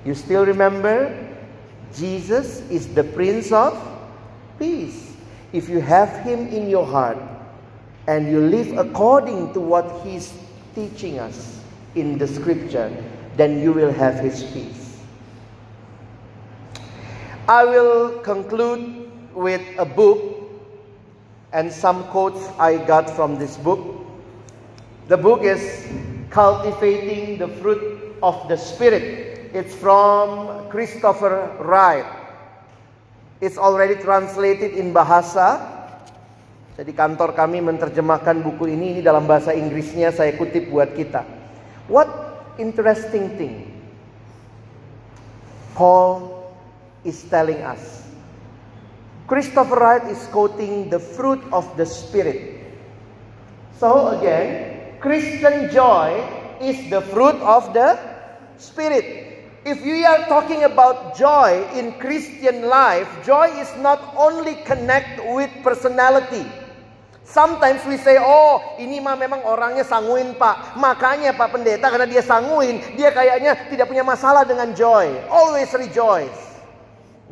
[0.06, 1.12] You still remember?
[1.94, 3.74] Jesus is the Prince of
[4.60, 5.16] Peace.
[5.52, 7.18] If you have Him in your heart
[8.08, 10.32] and you live according to what He's
[10.76, 11.60] teaching us
[11.96, 12.92] in the scripture,
[13.38, 15.00] then you will have his peace.
[17.48, 20.22] I will conclude with a book
[21.54, 24.06] and some quotes I got from this book.
[25.08, 25.88] The book is
[26.30, 29.25] Cultivating the Fruit of the Spirit.
[29.56, 32.04] It's from Christopher Wright.
[33.40, 35.64] It's already translated in bahasa.
[36.76, 41.24] Jadi kantor kami menerjemahkan buku ini ini dalam bahasa Inggrisnya saya kutip buat kita.
[41.88, 42.12] What
[42.60, 43.72] interesting thing.
[45.72, 46.36] Paul
[47.08, 48.04] is telling us.
[49.32, 52.60] Christopher Wright is quoting the fruit of the Spirit.
[53.80, 56.12] So again, Christian joy
[56.60, 57.96] is the fruit of the
[58.60, 59.25] Spirit.
[59.66, 65.50] If we are talking about joy in Christian life, joy is not only connect with
[65.66, 66.46] personality.
[67.26, 70.78] Sometimes we say, oh ini mah memang orangnya sanguin pak.
[70.78, 75.10] Makanya pak pendeta karena dia sanguin, dia kayaknya tidak punya masalah dengan joy.
[75.34, 76.62] Always rejoice.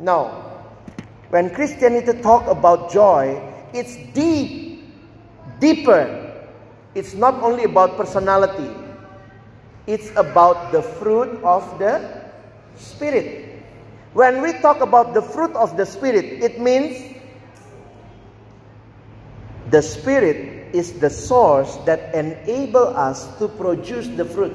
[0.02, 0.34] No.
[1.30, 3.38] When Christianity talk about joy,
[3.70, 4.82] it's deep,
[5.62, 6.10] deeper.
[6.98, 8.74] It's not only about personality.
[9.86, 12.23] It's about the fruit of the
[12.76, 13.54] Spirit.
[14.14, 17.18] When we talk about the fruit of the Spirit, it means
[19.74, 24.54] the Spirit is the source that enable us to produce the fruit.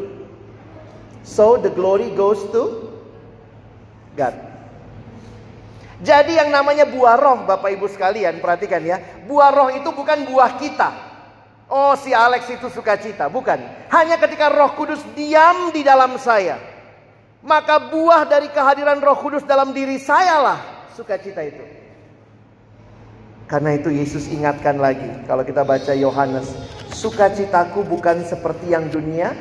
[1.23, 2.91] So the glory goes to
[4.15, 4.35] God.
[5.99, 9.03] Jadi yang namanya buah roh Bapak Ibu sekalian perhatikan ya.
[9.27, 10.89] Buah roh itu bukan buah kita.
[11.67, 13.27] Oh si Alex itu suka cita.
[13.27, 13.59] Bukan.
[13.91, 16.68] Hanya ketika roh kudus diam di dalam saya.
[17.39, 20.59] Maka buah dari kehadiran roh kudus dalam diri saya lah
[20.91, 21.63] sukacita itu.
[23.49, 26.51] Karena itu Yesus ingatkan lagi kalau kita baca Yohanes,
[26.93, 29.33] sukacitaku bukan seperti yang dunia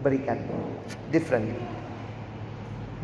[0.00, 0.40] berikan.
[1.12, 1.52] Different.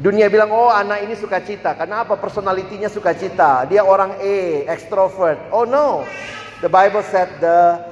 [0.03, 1.79] Dunia bilang, oh anak ini sukacita.
[1.79, 3.69] Kenapa personalitinya sukacita?
[3.69, 5.39] Dia orang E, extrovert.
[5.55, 6.03] Oh no.
[6.59, 7.85] The Bible said the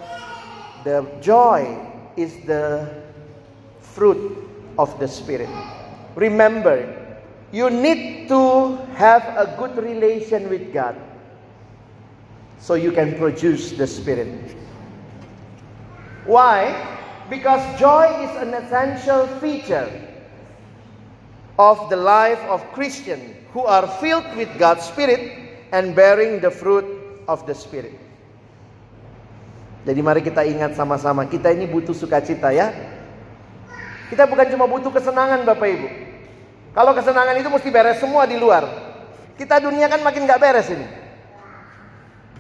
[0.83, 1.69] the joy
[2.17, 2.89] is the
[3.95, 4.19] fruit
[4.75, 5.53] of the spirit.
[6.17, 6.87] Remember,
[7.53, 10.95] you need to have a good relation with God
[12.59, 14.55] so you can produce the Spirit.
[16.27, 16.77] Why?
[17.31, 19.89] Because joy is an essential feature
[21.59, 26.87] of the life of Christian who are filled with God's Spirit and bearing the fruit
[27.27, 27.95] of the Spirit.
[29.81, 32.69] Jadi mari kita ingat sama-sama, kita ini butuh sukacita ya.
[34.11, 35.89] Kita bukan cuma butuh kesenangan Bapak Ibu.
[36.75, 38.67] Kalau kesenangan itu mesti beres semua di luar.
[39.39, 40.87] Kita dunia kan makin gak beres ini.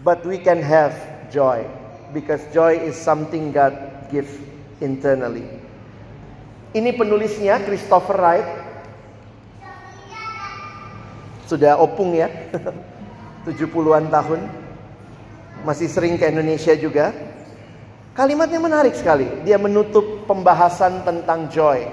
[0.02, 0.92] But we can have
[1.30, 1.62] joy
[2.10, 3.78] because joy is something God
[4.10, 4.26] give
[4.82, 5.46] internally.
[6.74, 8.48] Ini penulisnya Christopher Wright.
[11.46, 12.30] Sudah opung ya.
[13.46, 14.40] 70-an tahun.
[15.62, 17.29] Masih sering ke Indonesia juga.
[18.14, 19.26] Kalimatnya menarik sekali.
[19.46, 21.86] Dia menutup pembahasan tentang joy.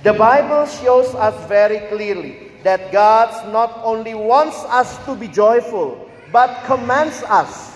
[0.00, 5.98] The Bible shows us very clearly that God not only wants us to be joyful,
[6.32, 7.74] but commands us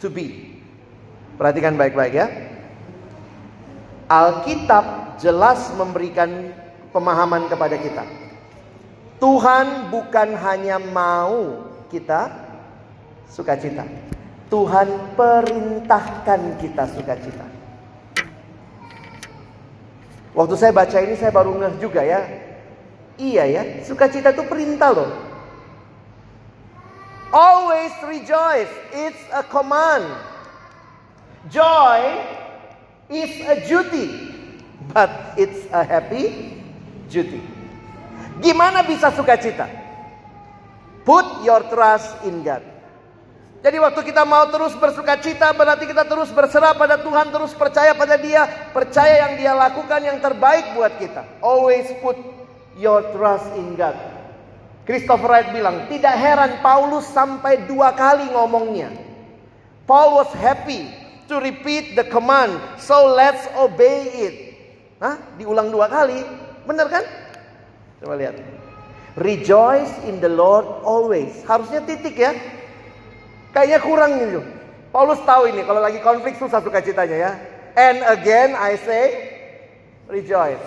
[0.00, 0.56] to be.
[1.36, 2.26] Perhatikan baik-baik ya.
[4.06, 6.54] Alkitab jelas memberikan
[6.94, 8.04] pemahaman kepada kita.
[9.18, 12.32] Tuhan bukan hanya mau kita
[13.28, 13.84] sukacita.
[14.46, 17.46] Tuhan perintahkan kita sukacita.
[20.36, 22.20] Waktu saya baca ini saya baru ngeh juga ya.
[23.16, 25.10] Iya ya, sukacita itu perintah loh.
[27.32, 28.70] Always rejoice.
[28.92, 30.04] It's a command.
[31.48, 32.20] Joy
[33.08, 34.06] is a duty,
[34.92, 36.60] but it's a happy
[37.08, 37.40] duty.
[38.44, 39.64] Gimana bisa sukacita?
[41.08, 42.75] Put your trust in God.
[43.66, 47.98] Jadi waktu kita mau terus bersuka cita berarti kita terus berserah pada Tuhan, terus percaya
[47.98, 51.42] pada Dia, percaya yang Dia lakukan yang terbaik buat kita.
[51.42, 52.14] Always put
[52.78, 53.98] your trust in God.
[54.86, 58.94] Christopher Wright bilang, tidak heran Paulus sampai dua kali ngomongnya.
[59.82, 60.86] Paul was happy
[61.26, 64.36] to repeat the command, so let's obey it.
[65.02, 65.18] Hah?
[65.42, 66.22] Diulang dua kali,
[66.70, 67.02] benar kan?
[67.98, 68.38] Coba lihat.
[69.18, 71.34] Rejoice in the Lord always.
[71.50, 72.30] Harusnya titik ya.
[73.56, 74.44] Kayaknya kurang gitu.
[74.92, 77.32] Paulus tahu ini kalau lagi konflik susah suka citanya ya.
[77.72, 79.04] And again I say
[80.12, 80.60] rejoice.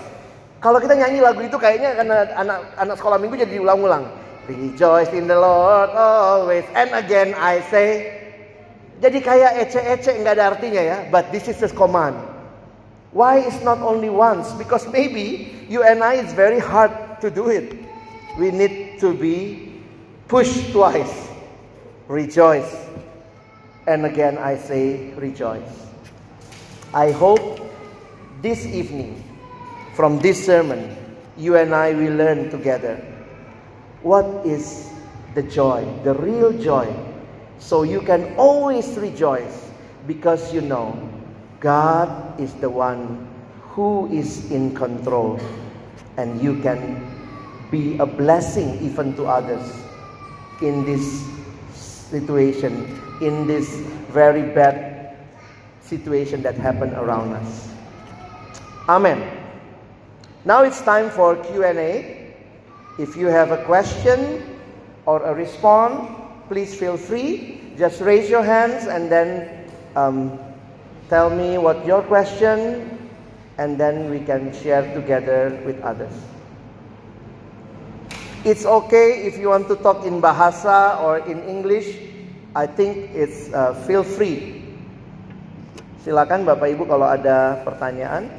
[0.57, 4.09] Kalau kita nyanyi lagu itu kayaknya karena anak anak sekolah minggu jadi diulang-ulang.
[4.49, 6.65] Rejoice in the Lord always.
[6.73, 8.17] And again I say.
[8.99, 10.97] Jadi kayak ece-ece nggak ada artinya ya.
[11.13, 12.17] But this is His command.
[13.13, 14.49] Why is not only once?
[14.57, 17.69] Because maybe you and I it's very hard to do it.
[18.41, 19.77] We need to be
[20.25, 21.28] pushed twice.
[22.09, 22.89] Rejoice.
[23.85, 25.85] And again I say rejoice.
[26.91, 27.61] I hope
[28.41, 29.23] this evening
[29.93, 30.97] from this sermon,
[31.37, 32.97] you and I will learn together
[34.01, 34.89] what is
[35.35, 36.89] the joy, the real joy.
[37.59, 39.69] So you can always rejoice
[40.07, 40.97] because you know
[41.59, 42.09] God
[42.41, 43.29] is the one
[43.77, 45.39] who is in control
[46.17, 47.05] and you can
[47.69, 49.61] be a blessing even to others
[50.59, 51.29] in this
[52.09, 53.69] situation, in this
[54.11, 55.17] very bad
[55.81, 57.69] situation that happened around us.
[58.87, 59.21] Amen.
[60.45, 62.33] Now it's time for Q&A.
[62.97, 64.43] If you have a question
[65.05, 66.09] or a response,
[66.47, 67.61] please feel free.
[67.77, 70.39] Just raise your hands and then um,
[71.09, 72.97] tell me what your question
[73.57, 76.13] and then we can share together with others.
[78.47, 81.91] It's okay if you want to talk in bahasa or in English.
[82.55, 84.63] I think it's uh, feel free.
[86.07, 88.31] Silakan Bapak Ibu kalau ada pertanyaan.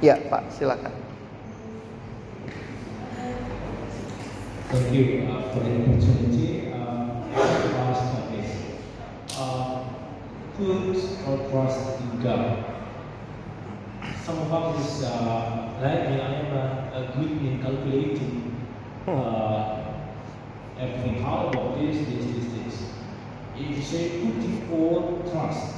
[0.00, 0.96] Ya, Pak, silakan.
[4.72, 6.72] Thank you uh, for the opportunity.
[6.72, 7.79] Uh,
[9.40, 9.84] Uh,
[10.54, 12.62] put our trust in God.
[14.22, 18.54] Some of us uh, like me, I am a, good in calculating
[19.08, 19.78] uh,
[20.78, 21.22] everything.
[21.22, 22.82] How about this, this, this, this?
[23.56, 25.74] If you say putting all trust,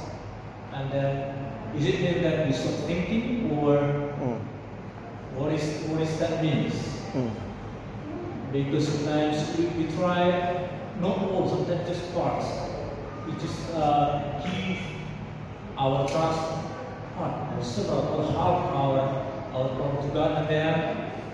[0.73, 6.19] and then is it mean that we stop thinking, or Hmm, what is what is
[6.19, 6.73] that means?
[7.13, 7.29] hmm,
[8.51, 10.67] because sometimes we, we try
[10.99, 12.72] not all, sometimes just parts.
[13.25, 14.77] We just uh, give
[15.77, 16.41] our trust
[17.19, 18.99] or several, or half our
[19.53, 20.73] our to God, and then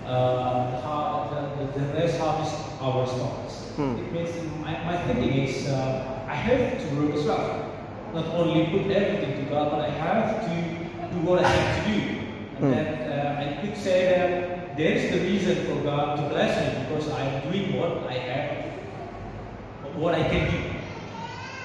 [0.06, 3.54] uh, the, the rest half is our thoughts.
[3.76, 3.96] Hmm.
[3.96, 4.30] It means
[4.60, 7.66] my, my thinking is uh, I have to work as well.
[8.14, 11.90] Not only put everything to God, but I have to do what I have to
[11.92, 11.98] do.
[11.98, 12.70] And Hmm.
[12.70, 16.84] then uh, I could say that there is the reason for God to bless me
[16.84, 20.79] because I am doing what I have, what I can do.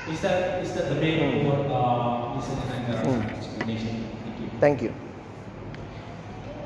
[0.08, 1.50] Is that is that the main Hmm.
[1.50, 3.26] or uh, is it another Hmm.
[3.34, 4.06] explanation?
[4.22, 4.50] Thank you.
[4.60, 4.94] Thank you.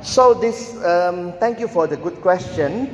[0.01, 2.91] So this, um, thank you for the good question.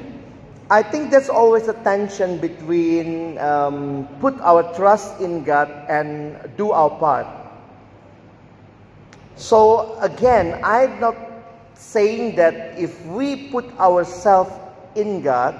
[0.69, 6.71] I think there's always a tension between um, put our trust in God and do
[6.71, 7.27] our part.
[9.35, 11.15] So again, I'm not
[11.75, 14.49] saying that if we put ourselves
[14.95, 15.53] in God,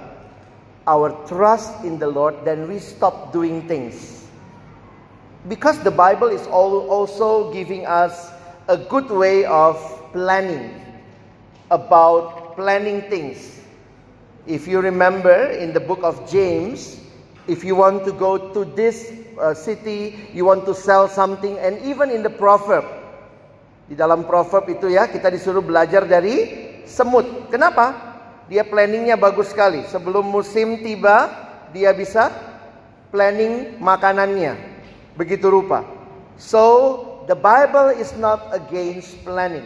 [0.88, 4.25] our trust in the Lord, then we stop doing things.
[5.46, 8.34] Because the Bible is al- also giving us
[8.66, 9.78] a good way of
[10.10, 10.74] planning
[11.70, 13.62] about planning things.
[14.50, 16.98] If you remember in the book of James,
[17.46, 21.78] if you want to go to this uh, city, you want to sell something, and
[21.86, 22.86] even in the proverb,
[23.86, 26.50] di dalam proverb itu ya kita disuruh belajar dari
[26.90, 27.54] semut.
[27.54, 28.18] Kenapa?
[28.50, 29.86] Dia planningnya bagus sekali.
[29.90, 31.30] Sebelum musim tiba,
[31.74, 32.30] dia bisa
[33.10, 34.75] planning makanannya.
[35.18, 35.84] Begitu rupa.
[36.38, 39.66] So, the Bible is not against planning.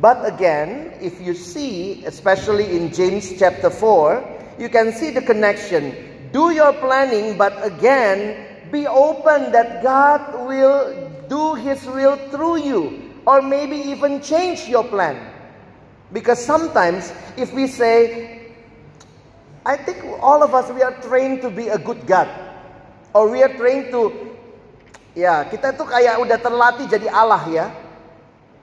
[0.00, 5.92] But again, if you see, especially in James chapter 4, you can see the connection.
[6.32, 13.12] Do your planning, but again, be open that God will do His will through you,
[13.26, 15.18] or maybe even change your plan.
[16.12, 18.52] Because sometimes, if we say,
[19.66, 22.28] I think all of us, we are trained to be a good God,
[23.14, 24.10] or we are trained to,
[25.16, 27.66] ya, kita tuh kayak udah terlatih jadi Allah ya.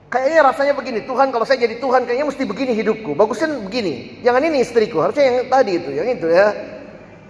[0.08, 3.12] Kayaknya rasanya begini, Tuhan kalau saya jadi Tuhan kayaknya mesti begini hidupku.
[3.12, 4.24] Bagusnya begini.
[4.24, 6.48] Jangan ini istriku, harusnya yang tadi itu, yang itu ya.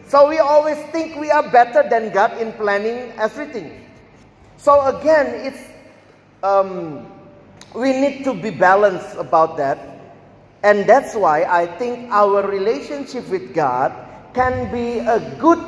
[0.06, 3.74] So we always think we are better than God in planning everything.
[4.56, 5.60] So again, it's
[6.40, 7.04] um,
[7.74, 9.78] we need to be balanced about that.
[10.62, 13.92] And that's why I think our relationship with God
[14.34, 15.60] can be a good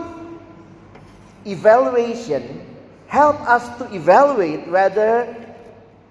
[1.47, 2.66] evaluation,
[3.07, 5.36] help us to evaluate whether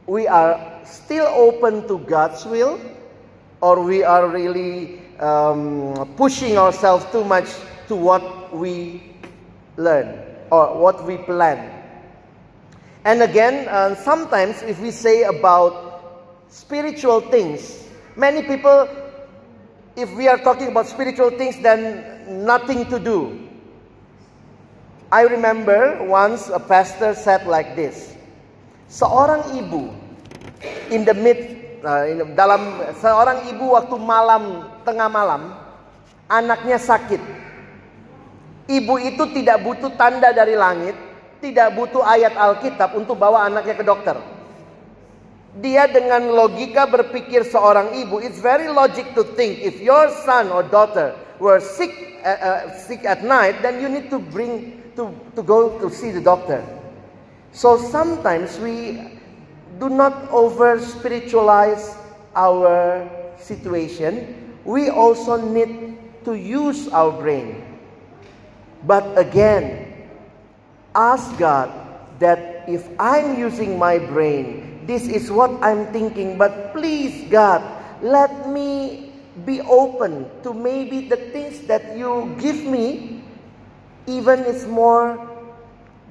[0.07, 2.79] we are still open to God's will
[3.61, 7.47] or we are really um, pushing ourselves too much
[7.87, 9.03] to what we
[9.77, 10.19] learn
[10.51, 11.79] or what we plan.
[13.05, 18.87] And again, uh, sometimes if we say about spiritual things, many people,
[19.95, 23.48] if we are talking about spiritual things, then nothing to do.
[25.09, 28.13] I remember once a pastor said like this,
[28.93, 29.89] seorang ibu
[30.93, 31.37] in the mid
[31.81, 35.57] uh, in- dalam seorang ibu waktu malam tengah malam
[36.29, 37.17] anaknya sakit.
[38.69, 40.93] Ibu itu tidak butuh tanda dari langit,
[41.41, 44.13] tidak butuh ayat Alkitab untuk bawa anaknya ke dokter.
[45.57, 50.61] Dia dengan logika berpikir seorang ibu, it's very logic to think if your son or
[50.61, 51.89] daughter were sick
[52.21, 56.11] uh, uh, sick at night, then you need to bring to to go to see
[56.11, 56.63] the doctor.
[57.51, 59.19] So sometimes we
[59.79, 61.95] do not over spiritualize
[62.35, 63.07] our
[63.39, 64.57] situation.
[64.65, 67.63] We also need to use our brain.
[68.85, 70.07] But again,
[70.95, 71.71] ask God
[72.19, 77.63] that if I'm using my brain, this is what I'm thinking, but please, God,
[78.01, 79.11] let me
[79.45, 83.18] be open to maybe the things that you give me,
[84.09, 85.15] even it's more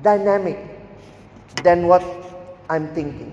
[0.02, 0.78] dynamic.
[1.62, 2.02] than what
[2.70, 3.32] I'm thinking.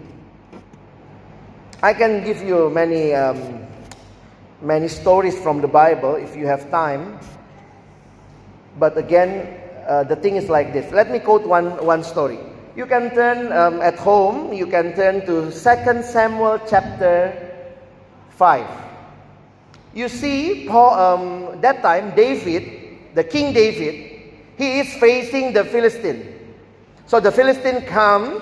[1.83, 3.65] I can give you many um,
[4.61, 7.19] many stories from the Bible if you have time.
[8.79, 10.91] But again, uh, the thing is like this.
[10.91, 12.39] Let me quote one, one story.
[12.75, 17.31] You can turn um, at home, you can turn to 2 Samuel chapter
[18.31, 18.67] 5.
[19.93, 24.14] You see, Paul, um, that time, David, the King David,
[24.57, 26.55] he is facing the Philistine.
[27.07, 28.41] So the Philistine come,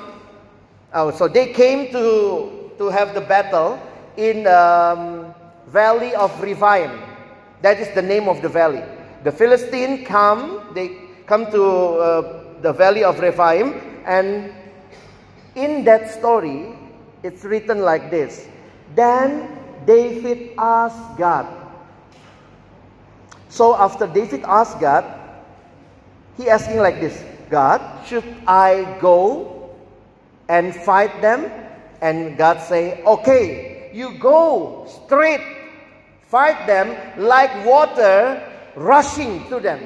[0.94, 3.80] oh, so they came to, to have the battle
[4.16, 5.34] in um,
[5.68, 6.92] valley of Rephaim.
[7.62, 8.84] That is the name of the valley.
[9.24, 14.54] The Philistine come, they come to uh, the valley of Rephaim, and
[15.56, 16.76] in that story,
[17.24, 18.48] it's written like this.
[18.96, 19.48] Then
[19.86, 21.48] David asked God.
[23.50, 25.06] So after David asked God,
[26.38, 29.70] he asking like this, God, should I go
[30.50, 31.52] and fight them?
[32.02, 35.42] And God say, okay, you go straight,
[36.28, 38.42] fight them like water
[38.76, 39.80] rushing to them.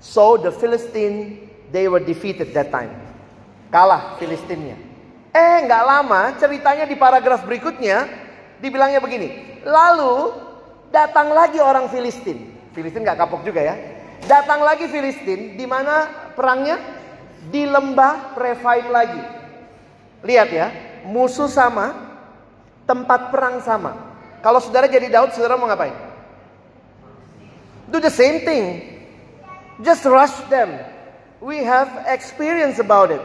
[0.00, 2.92] So the Philistine, they were defeated that time.
[3.72, 4.76] Kalah Filistinnya.
[5.32, 8.08] Eh, nggak lama, ceritanya di paragraf berikutnya,
[8.60, 9.60] dibilangnya begini.
[9.64, 10.32] Lalu
[10.92, 12.52] datang lagi orang Filistin.
[12.72, 13.95] Filistin nggak kapok juga ya.
[14.26, 16.82] Datang lagi Filistin, di mana perangnya?
[17.46, 19.22] Di lembah Rephaim lagi.
[20.26, 20.66] Lihat ya,
[21.06, 21.94] musuh sama,
[22.90, 23.94] tempat perang sama.
[24.42, 25.94] Kalau saudara jadi Daud, saudara mau ngapain?
[27.86, 28.82] Do the same thing.
[29.86, 30.74] Just rush them.
[31.38, 33.22] We have experience about it.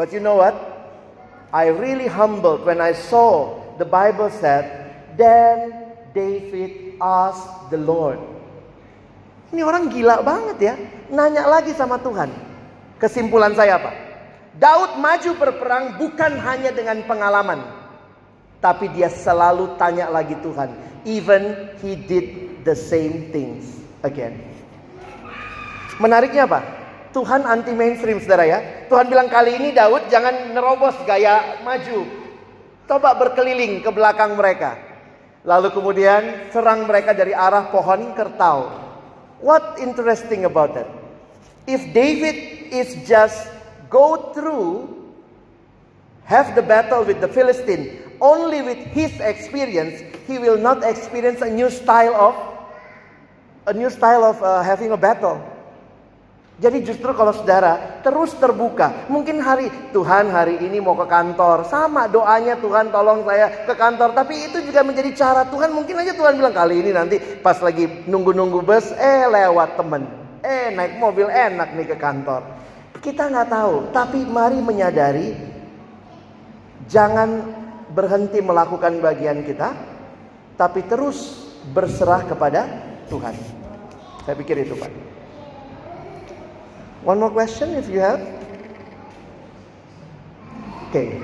[0.00, 0.56] But you know what?
[1.52, 4.64] I really humbled when I saw the Bible said,
[5.20, 8.39] then David asked the Lord.
[9.50, 10.74] Ini orang gila banget ya.
[11.10, 12.30] Nanya lagi sama Tuhan.
[13.02, 13.90] Kesimpulan saya apa?
[14.54, 17.58] Daud maju berperang bukan hanya dengan pengalaman.
[18.62, 20.70] Tapi dia selalu tanya lagi Tuhan.
[21.02, 24.36] Even he did the same things again.
[25.98, 26.60] Menariknya apa?
[27.10, 28.58] Tuhan anti mainstream saudara ya.
[28.86, 32.06] Tuhan bilang kali ini Daud jangan nerobos gaya maju.
[32.86, 34.78] Coba berkeliling ke belakang mereka.
[35.42, 38.89] Lalu kemudian serang mereka dari arah pohon kertau.
[39.40, 40.88] What interesting about that?
[41.66, 43.48] If David is just
[43.88, 45.00] go through
[46.24, 51.50] have the battle with the Philistine only with his experience, he will not experience a
[51.50, 52.36] new style of
[53.66, 55.42] a new style of uh, having a battle.
[56.60, 62.04] Jadi justru kalau saudara terus terbuka, mungkin hari Tuhan hari ini mau ke kantor, sama
[62.04, 65.72] doanya Tuhan tolong saya ke kantor, tapi itu juga menjadi cara Tuhan.
[65.72, 70.04] Mungkin aja Tuhan bilang kali ini nanti pas lagi nunggu-nunggu bus, eh lewat temen,
[70.44, 72.44] eh naik mobil enak nih ke kantor.
[73.00, 75.32] Kita nggak tahu, tapi mari menyadari
[76.92, 77.40] jangan
[77.88, 79.72] berhenti melakukan bagian kita,
[80.60, 81.40] tapi terus
[81.72, 82.68] berserah kepada
[83.08, 83.32] Tuhan.
[84.28, 85.09] Saya pikir itu Pak.
[87.02, 88.20] One more question if you have.
[90.88, 91.22] Okay.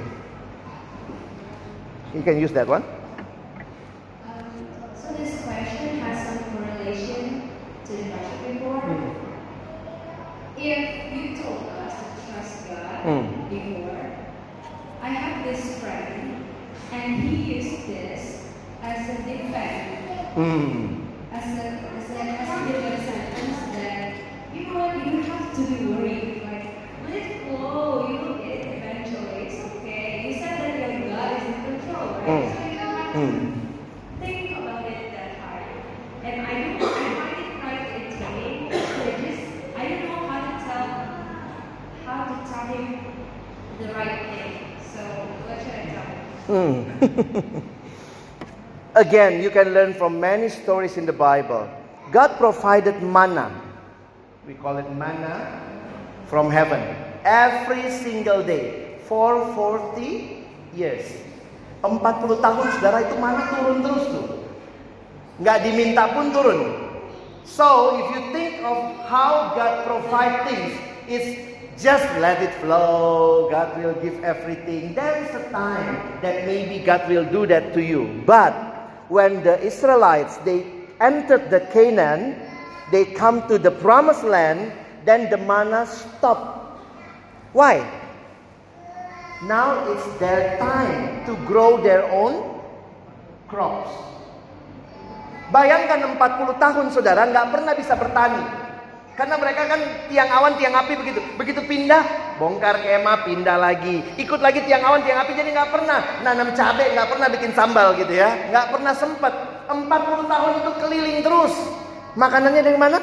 [2.14, 2.82] You can use that one.
[2.82, 7.50] Um, so this question has some correlation
[7.84, 8.82] to the question before.
[10.56, 13.50] If you told us to trust God Mm.
[13.50, 14.10] before,
[15.02, 16.44] I have this friend
[16.92, 18.46] and he used this
[18.82, 21.04] as a defense, Hmm.
[21.32, 21.66] as a
[21.98, 23.25] as a as a defense
[25.04, 26.42] you know what you don't have to be worried.
[26.44, 26.64] Like
[27.08, 29.46] let flow, you will get it eventually.
[29.46, 30.28] It's okay.
[30.28, 32.26] You said that your God is in control, right?
[32.26, 32.54] Mm.
[32.56, 34.20] So you don't have to Hmm.
[34.20, 35.64] think about it that hard.
[36.24, 36.84] And I don't I
[37.16, 38.12] find it quite.
[38.18, 39.42] So I just
[39.76, 40.88] I don't know how to tell
[42.06, 42.84] how to tell him
[43.78, 44.52] the right thing.
[44.94, 45.00] So
[45.46, 46.06] what should I tell
[46.56, 46.94] him?
[46.96, 47.66] Hmm.
[48.94, 51.68] Again, you can learn from many stories in the Bible.
[52.10, 53.50] God provided manna.
[54.46, 55.58] We call it manna
[56.30, 56.78] from heaven
[57.26, 61.02] every single day for 40 years.
[61.82, 61.98] 40
[62.38, 64.46] tahun saudara itu mana turun terus tuh.
[65.42, 66.62] Nggak diminta pun turun.
[67.42, 70.78] So if you think of how God provide things,
[71.10, 71.42] it's
[71.74, 73.50] just let it flow.
[73.50, 74.94] God will give everything.
[74.94, 78.22] There is a time that maybe God will do that to you.
[78.22, 78.54] But
[79.10, 80.62] when the Israelites they
[81.02, 82.45] entered the Canaan,
[82.90, 84.72] they come to the promised land,
[85.06, 86.82] then the manna stopped.
[87.56, 87.82] Why?
[89.44, 92.56] Now it's their time to grow their own
[93.48, 93.92] crops.
[95.52, 98.66] Bayangkan 40 tahun saudara nggak pernah bisa bertani.
[99.16, 99.80] Karena mereka kan
[100.12, 101.20] tiang awan, tiang api begitu.
[101.40, 104.04] Begitu pindah, bongkar kemah pindah lagi.
[104.20, 107.96] Ikut lagi tiang awan, tiang api jadi nggak pernah nanam cabai, nggak pernah bikin sambal
[107.96, 108.52] gitu ya.
[108.52, 109.32] Nggak pernah sempat.
[109.66, 109.88] 40
[110.30, 111.54] tahun itu keliling terus.
[112.16, 112.98] Makanannya dari mana?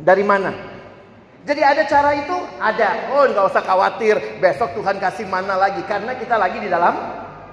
[0.00, 0.50] Dari mana?
[1.44, 2.36] Jadi ada cara itu?
[2.56, 3.12] Ada.
[3.12, 4.40] Oh nggak usah khawatir.
[4.40, 5.84] Besok Tuhan kasih mana lagi.
[5.84, 6.96] Karena kita lagi di dalam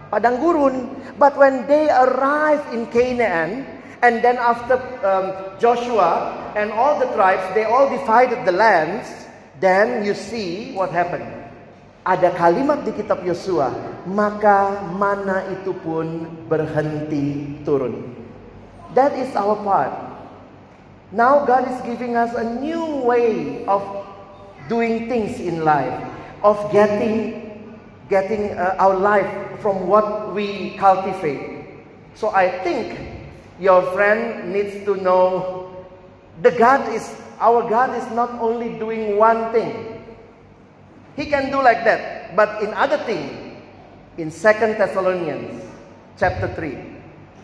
[0.07, 0.87] padang gurun.
[1.19, 3.67] But when they arrive in Canaan,
[3.99, 9.11] and then after um, Joshua and all the tribes, they all divided the lands.
[9.59, 11.27] Then you see what happened.
[12.01, 13.69] Ada kalimat di kitab Yosua,
[14.09, 18.17] maka mana itu pun berhenti turun.
[18.97, 20.10] That is our part.
[21.11, 23.83] Now God is giving us a new way of
[24.69, 25.91] doing things in life,
[26.43, 27.51] of getting
[28.07, 31.63] getting uh, our life from what we cultivate.
[32.15, 32.99] So I think
[33.59, 35.71] your friend needs to know
[36.41, 37.03] the God is
[37.39, 40.03] our God is not only doing one thing.
[41.15, 43.59] He can do like that, but in other thing,
[44.17, 45.63] in Second Thessalonians
[46.17, 46.77] chapter 3,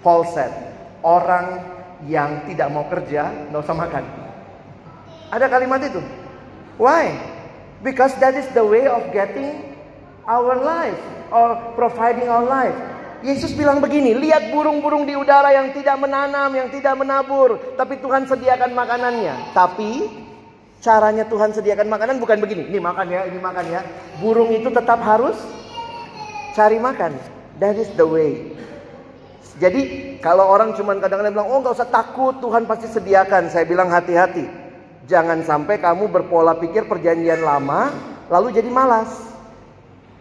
[0.04, 0.52] Paul said,
[1.04, 4.04] orang yang tidak mau kerja nggak usah makan.
[5.34, 6.00] Ada kalimat itu.
[6.78, 7.18] Why?
[7.82, 9.74] Because that is the way of getting
[10.30, 10.98] our life
[11.34, 12.78] or providing our life.
[13.26, 18.30] Yesus bilang begini, lihat burung-burung di udara yang tidak menanam, yang tidak menabur, tapi Tuhan
[18.30, 19.58] sediakan makanannya.
[19.58, 20.06] Tapi
[20.86, 23.82] caranya Tuhan sediakan makanan bukan begini, ini makan ya, ini makan ya.
[24.22, 25.34] Burung itu tetap harus
[26.54, 27.18] cari makan.
[27.58, 28.54] That is the way.
[29.58, 29.82] Jadi
[30.22, 33.50] kalau orang cuma kadang-kadang bilang, oh nggak usah takut, Tuhan pasti sediakan.
[33.50, 34.46] Saya bilang hati-hati.
[35.10, 37.90] Jangan sampai kamu berpola pikir perjanjian lama,
[38.30, 39.10] lalu jadi malas.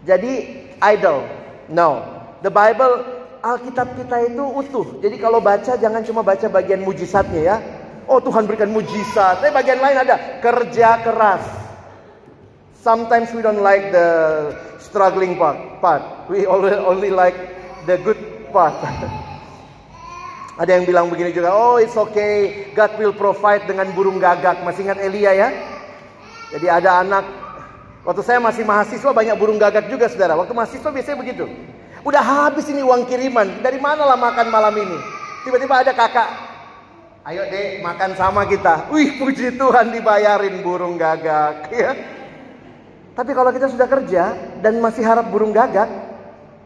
[0.06, 1.26] Jadi idle.
[1.68, 2.00] No.
[2.40, 3.02] The Bible,
[3.42, 5.02] Alkitab kita itu utuh.
[5.02, 7.56] Jadi kalau baca jangan cuma baca bagian mujizatnya ya.
[8.06, 9.42] Oh Tuhan berikan mujizat.
[9.42, 11.42] Tapi bagian lain ada kerja keras.
[12.78, 14.08] Sometimes we don't like the
[14.78, 15.58] struggling part.
[15.82, 16.30] part.
[16.30, 17.34] We only like
[17.90, 18.35] the good
[20.56, 24.64] Ada yang bilang begini juga, oh it's okay, God will provide dengan burung gagak.
[24.64, 25.48] Masih ingat Elia ya?
[26.56, 27.24] Jadi ada anak,
[28.08, 30.32] waktu saya masih mahasiswa banyak burung gagak juga saudara.
[30.32, 31.44] Waktu mahasiswa biasanya begitu.
[32.00, 34.96] Udah habis ini uang kiriman, dari mana lah makan malam ini?
[35.44, 36.28] Tiba-tiba ada kakak,
[37.28, 38.88] ayo dek makan sama kita.
[38.88, 41.68] Wih puji Tuhan dibayarin burung gagak.
[41.76, 41.92] Ya.
[43.16, 45.88] Tapi kalau kita sudah kerja dan masih harap burung gagak,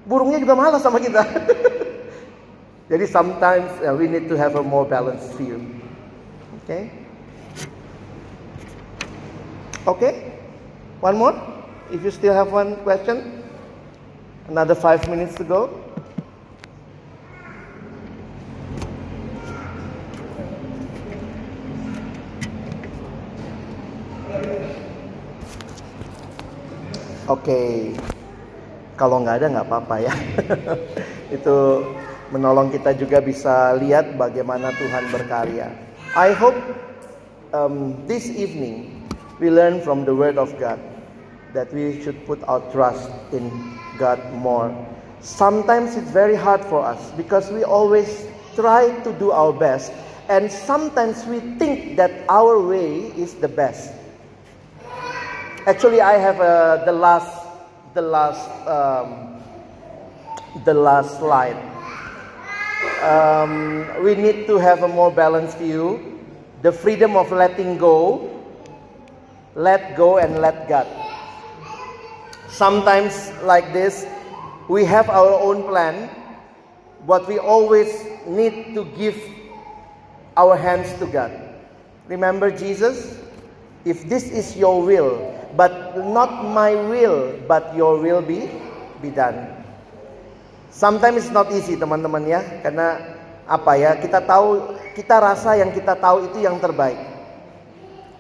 [0.07, 1.23] burungnya juga malas sama kita.
[2.91, 5.63] Jadi sometimes uh, we need to have a more balanced view.
[6.67, 6.91] Okay?
[9.87, 10.35] Okay?
[10.99, 11.39] One more?
[11.95, 13.47] If you still have one question?
[14.51, 15.71] Another five minutes to go.
[27.31, 27.95] Oke, okay.
[28.99, 30.15] kalau nggak ada nggak apa-apa ya.
[31.39, 31.87] Itu
[32.31, 35.69] menolong kita juga bisa lihat bagaimana Tuhan berkarya.
[36.15, 36.59] I hope
[37.51, 39.07] um, this evening
[39.43, 40.79] we learn from the Word of God
[41.55, 43.51] that we should put our trust in
[43.99, 44.71] God more.
[45.21, 49.93] Sometimes it's very hard for us because we always try to do our best,
[50.31, 53.93] and sometimes we think that our way is the best.
[55.67, 57.31] Actually, I have uh, the last,
[57.93, 59.37] the last, um,
[60.65, 61.70] the last slide.
[63.03, 66.21] Um, we need to have a more balanced view,
[66.63, 68.29] the freedom of letting go,
[69.55, 70.87] let go and let God.
[72.49, 74.07] Sometimes, like this,
[74.69, 76.09] we have our own plan,
[77.07, 79.17] but we always need to give
[80.37, 81.33] our hands to God.
[82.09, 83.19] Remember Jesus?
[83.85, 88.51] If this is your will, but not my will, but your will be
[89.01, 89.60] be done.
[90.71, 92.99] Sometimes it's not easy teman-teman ya, karena
[93.45, 93.99] apa ya?
[93.99, 96.99] Kita tahu, kita rasa yang kita tahu itu yang terbaik.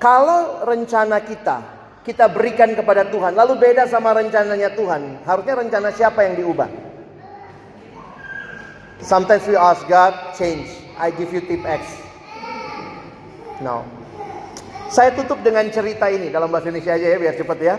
[0.02, 6.24] Kalau rencana kita kita berikan kepada Tuhan, lalu beda sama rencananya Tuhan, harusnya rencana siapa
[6.24, 6.68] yang diubah?
[9.00, 10.68] Sometimes we ask God, change.
[11.00, 11.96] I give you tip X.
[13.64, 13.84] No.
[14.92, 17.76] Saya tutup dengan cerita ini dalam bahasa Indonesia aja ya biar cepat ya.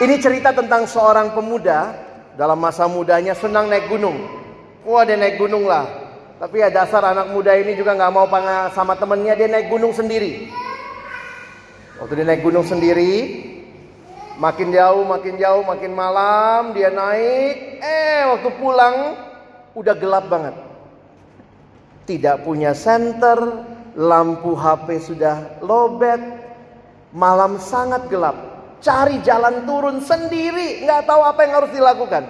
[0.00, 1.92] Ini cerita tentang seorang pemuda
[2.40, 4.16] dalam masa mudanya senang naik gunung.
[4.88, 5.84] Wah dia naik gunung lah.
[6.40, 8.24] Tapi ya dasar anak muda ini juga nggak mau
[8.72, 10.48] sama temennya dia naik gunung sendiri.
[12.00, 13.12] Waktu dia naik gunung sendiri,
[14.40, 17.84] makin jauh, makin jauh, makin malam dia naik.
[17.84, 18.96] Eh waktu pulang
[19.76, 20.56] udah gelap banget.
[22.08, 23.36] Tidak punya senter,
[24.00, 26.24] lampu HP sudah lobet.
[27.12, 28.49] Malam sangat gelap.
[28.80, 30.84] Cari jalan turun sendiri.
[30.88, 32.24] Nggak tahu apa yang harus dilakukan.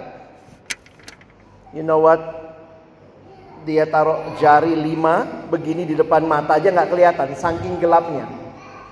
[1.71, 2.19] You know what?
[3.63, 7.27] Dia taruh jari lima begini di depan mata aja nggak kelihatan.
[7.33, 8.27] Saking gelapnya.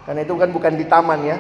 [0.08, 1.38] Karena itu kan bukan di taman ya.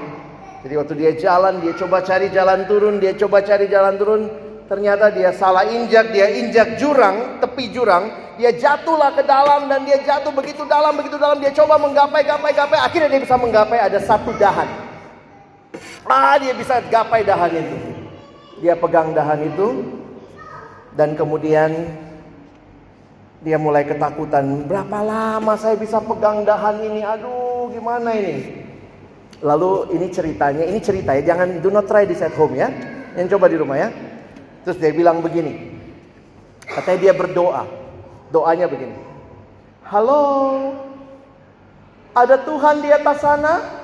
[0.59, 4.27] Jadi waktu dia jalan, dia coba cari jalan turun, dia coba cari jalan turun,
[4.67, 10.03] ternyata dia salah injak, dia injak jurang, tepi jurang, dia jatuhlah ke dalam dan dia
[10.03, 14.03] jatuh begitu dalam, begitu dalam, dia coba menggapai, gapai, gapai, akhirnya dia bisa menggapai ada
[14.03, 14.88] satu dahan.
[16.09, 17.77] Ah, dia bisa gapai dahan itu.
[18.59, 19.85] Dia pegang dahan itu
[20.97, 21.71] dan kemudian
[23.39, 24.67] dia mulai ketakutan.
[24.67, 27.01] Berapa lama saya bisa pegang dahan ini?
[27.05, 28.67] Aduh, gimana ini?
[29.39, 32.67] Lalu ini ceritanya, ini cerita ya, jangan do not try this at home ya.
[33.15, 33.89] Yang coba di rumah ya.
[34.67, 35.71] Terus dia bilang begini.
[36.67, 37.63] Katanya dia berdoa.
[38.29, 38.93] Doanya begini.
[39.87, 40.21] Halo.
[42.13, 43.78] Ada Tuhan di atas sana?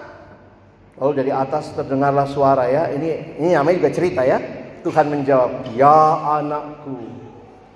[0.96, 2.88] Lalu dari atas terdengarlah suara ya.
[2.96, 4.40] Ini ini namanya juga cerita ya.
[4.86, 6.00] Tuhan menjawab, "Ya
[6.40, 7.10] anakku,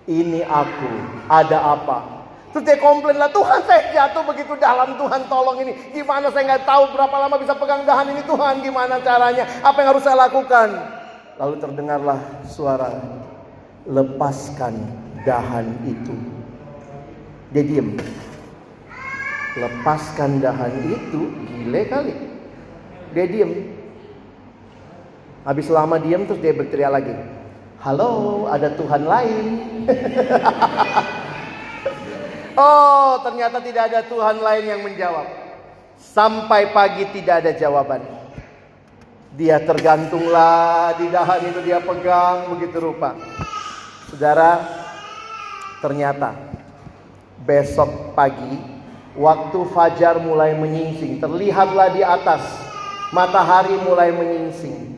[0.07, 0.91] ini aku.
[1.27, 5.93] Ada apa?" Terus dia komplain lah, Tuhan saya jatuh begitu dalam, Tuhan tolong ini.
[5.93, 9.45] Gimana saya nggak tahu berapa lama bisa pegang dahan ini Tuhan, gimana caranya?
[9.61, 10.73] Apa yang harus saya lakukan?
[11.37, 12.17] Lalu terdengarlah
[12.49, 12.89] suara,
[13.85, 14.81] lepaskan
[15.29, 16.17] dahan itu.
[17.53, 18.01] Dia diem.
[19.53, 22.28] Lepaskan dahan itu, gile kali.
[23.13, 23.73] Dia diem.
[25.47, 27.15] Habis lama diem terus dia berteriak lagi.
[27.79, 29.45] Halo, ada Tuhan lain.
[32.59, 35.23] Oh, ternyata tidak ada Tuhan lain yang menjawab.
[35.95, 38.03] Sampai pagi tidak ada jawaban.
[39.39, 43.15] Dia tergantunglah di dahan itu dia pegang begitu rupa.
[44.11, 44.59] Saudara,
[45.79, 46.35] ternyata
[47.47, 48.59] besok pagi
[49.15, 52.68] waktu fajar mulai menyingsing, terlihatlah di atas
[53.09, 54.89] matahari mulai menyingsing.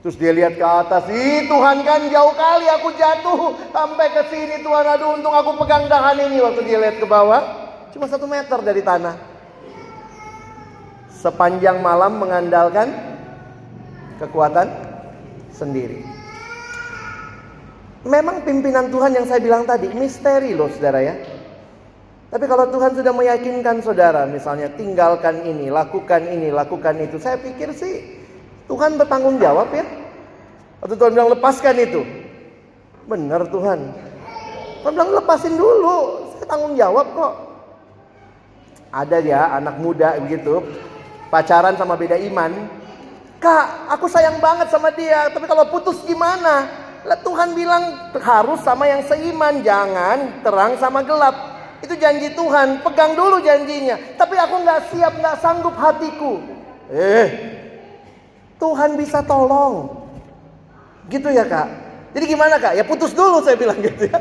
[0.00, 4.64] Terus dia lihat ke atas, ih Tuhan kan jauh kali aku jatuh sampai ke sini
[4.64, 4.84] Tuhan.
[4.96, 7.44] Aduh untung aku pegang dahan ini waktu dia lihat ke bawah.
[7.92, 9.20] Cuma satu meter dari tanah.
[11.12, 12.88] Sepanjang malam mengandalkan
[14.16, 14.72] kekuatan
[15.52, 16.00] sendiri.
[18.08, 21.12] Memang pimpinan Tuhan yang saya bilang tadi misteri loh saudara ya.
[22.30, 27.18] Tapi kalau Tuhan sudah meyakinkan saudara misalnya tinggalkan ini, lakukan ini, lakukan itu.
[27.18, 28.06] Saya pikir sih
[28.70, 29.82] Tuhan bertanggung jawab ya.
[30.78, 32.06] Waktu Tuhan bilang lepaskan itu.
[33.10, 33.78] Benar Tuhan.
[34.86, 36.22] Tuhan bilang lepasin dulu.
[36.38, 37.34] Saya tanggung jawab kok.
[38.94, 40.62] Ada ya anak muda begitu.
[41.34, 42.54] Pacaran sama beda iman.
[43.42, 45.34] Kak, aku sayang banget sama dia.
[45.34, 46.70] Tapi kalau putus gimana?
[47.02, 49.66] Lah Tuhan bilang harus sama yang seiman.
[49.66, 51.59] Jangan terang sama gelap.
[51.80, 52.84] Itu janji Tuhan.
[52.84, 53.96] Pegang dulu janjinya.
[54.16, 56.40] Tapi aku nggak siap, nggak sanggup hatiku.
[56.92, 57.28] Eh,
[58.60, 60.04] Tuhan bisa tolong.
[61.08, 61.68] Gitu ya kak.
[62.12, 62.76] Jadi gimana kak?
[62.76, 64.18] Ya putus dulu saya bilang gitu ya.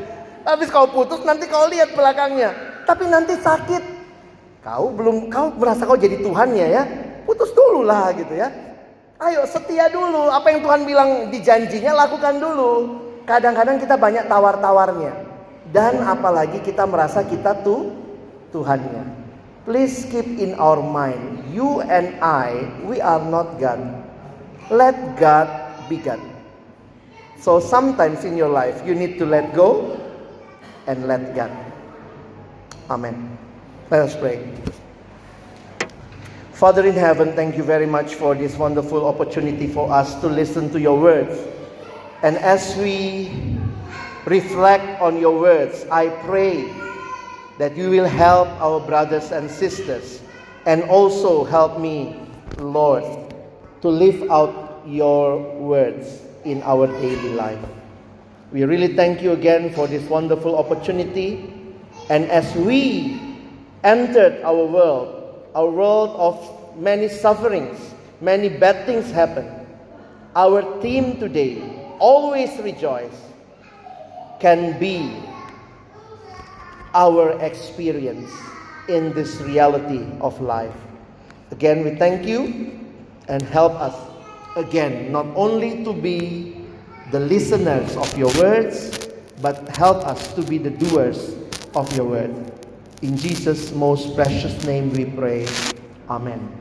[0.47, 2.55] Habis kau putus nanti kau lihat belakangnya.
[2.88, 3.84] Tapi nanti sakit.
[4.64, 6.84] Kau belum, kau merasa kau jadi Tuhannya ya.
[7.28, 8.49] Putus dulu lah gitu ya.
[9.20, 10.32] Ayo setia dulu.
[10.32, 12.72] Apa yang Tuhan bilang di janjinya lakukan dulu.
[13.28, 15.28] Kadang-kadang kita banyak tawar-tawarnya.
[15.70, 17.93] Dan apalagi kita merasa kita tuh
[18.49, 19.05] Tuhannya.
[19.70, 23.78] Please keep in our mind, you and I, we are not God.
[24.74, 25.45] Let God
[25.86, 26.17] be God.
[27.38, 29.93] So sometimes in your life you need to let go
[30.89, 31.53] and let God.
[32.89, 33.38] Amen.
[33.93, 34.41] Let us pray.
[36.57, 40.74] Father in heaven, thank you very much for this wonderful opportunity for us to listen
[40.74, 41.38] to your words.
[42.26, 43.30] And as we
[44.30, 46.71] reflect on your words, I pray
[47.57, 50.21] that you will help our brothers and sisters
[50.65, 52.15] and also help me,
[52.59, 53.03] Lord,
[53.82, 57.59] to live out your words in our daily life.
[58.51, 61.53] We really thank you again for this wonderful opportunity.
[62.09, 63.19] And as we
[63.84, 67.77] entered our world, our world of many sufferings,
[68.21, 69.49] many bad things happen,
[70.36, 71.61] our theme today,
[71.99, 73.28] always rejoice,
[74.40, 75.16] can be
[76.94, 78.32] our experience
[78.88, 80.74] in this reality of life.
[81.52, 82.80] Again, we thank you
[83.28, 83.96] and help us
[84.56, 86.66] again not only to be
[87.12, 89.10] the listeners of your words,
[89.42, 91.36] but help us to be the doers
[91.76, 92.34] of your word.
[93.02, 95.48] In Jesus' most precious name we pray.
[96.10, 96.59] Amen.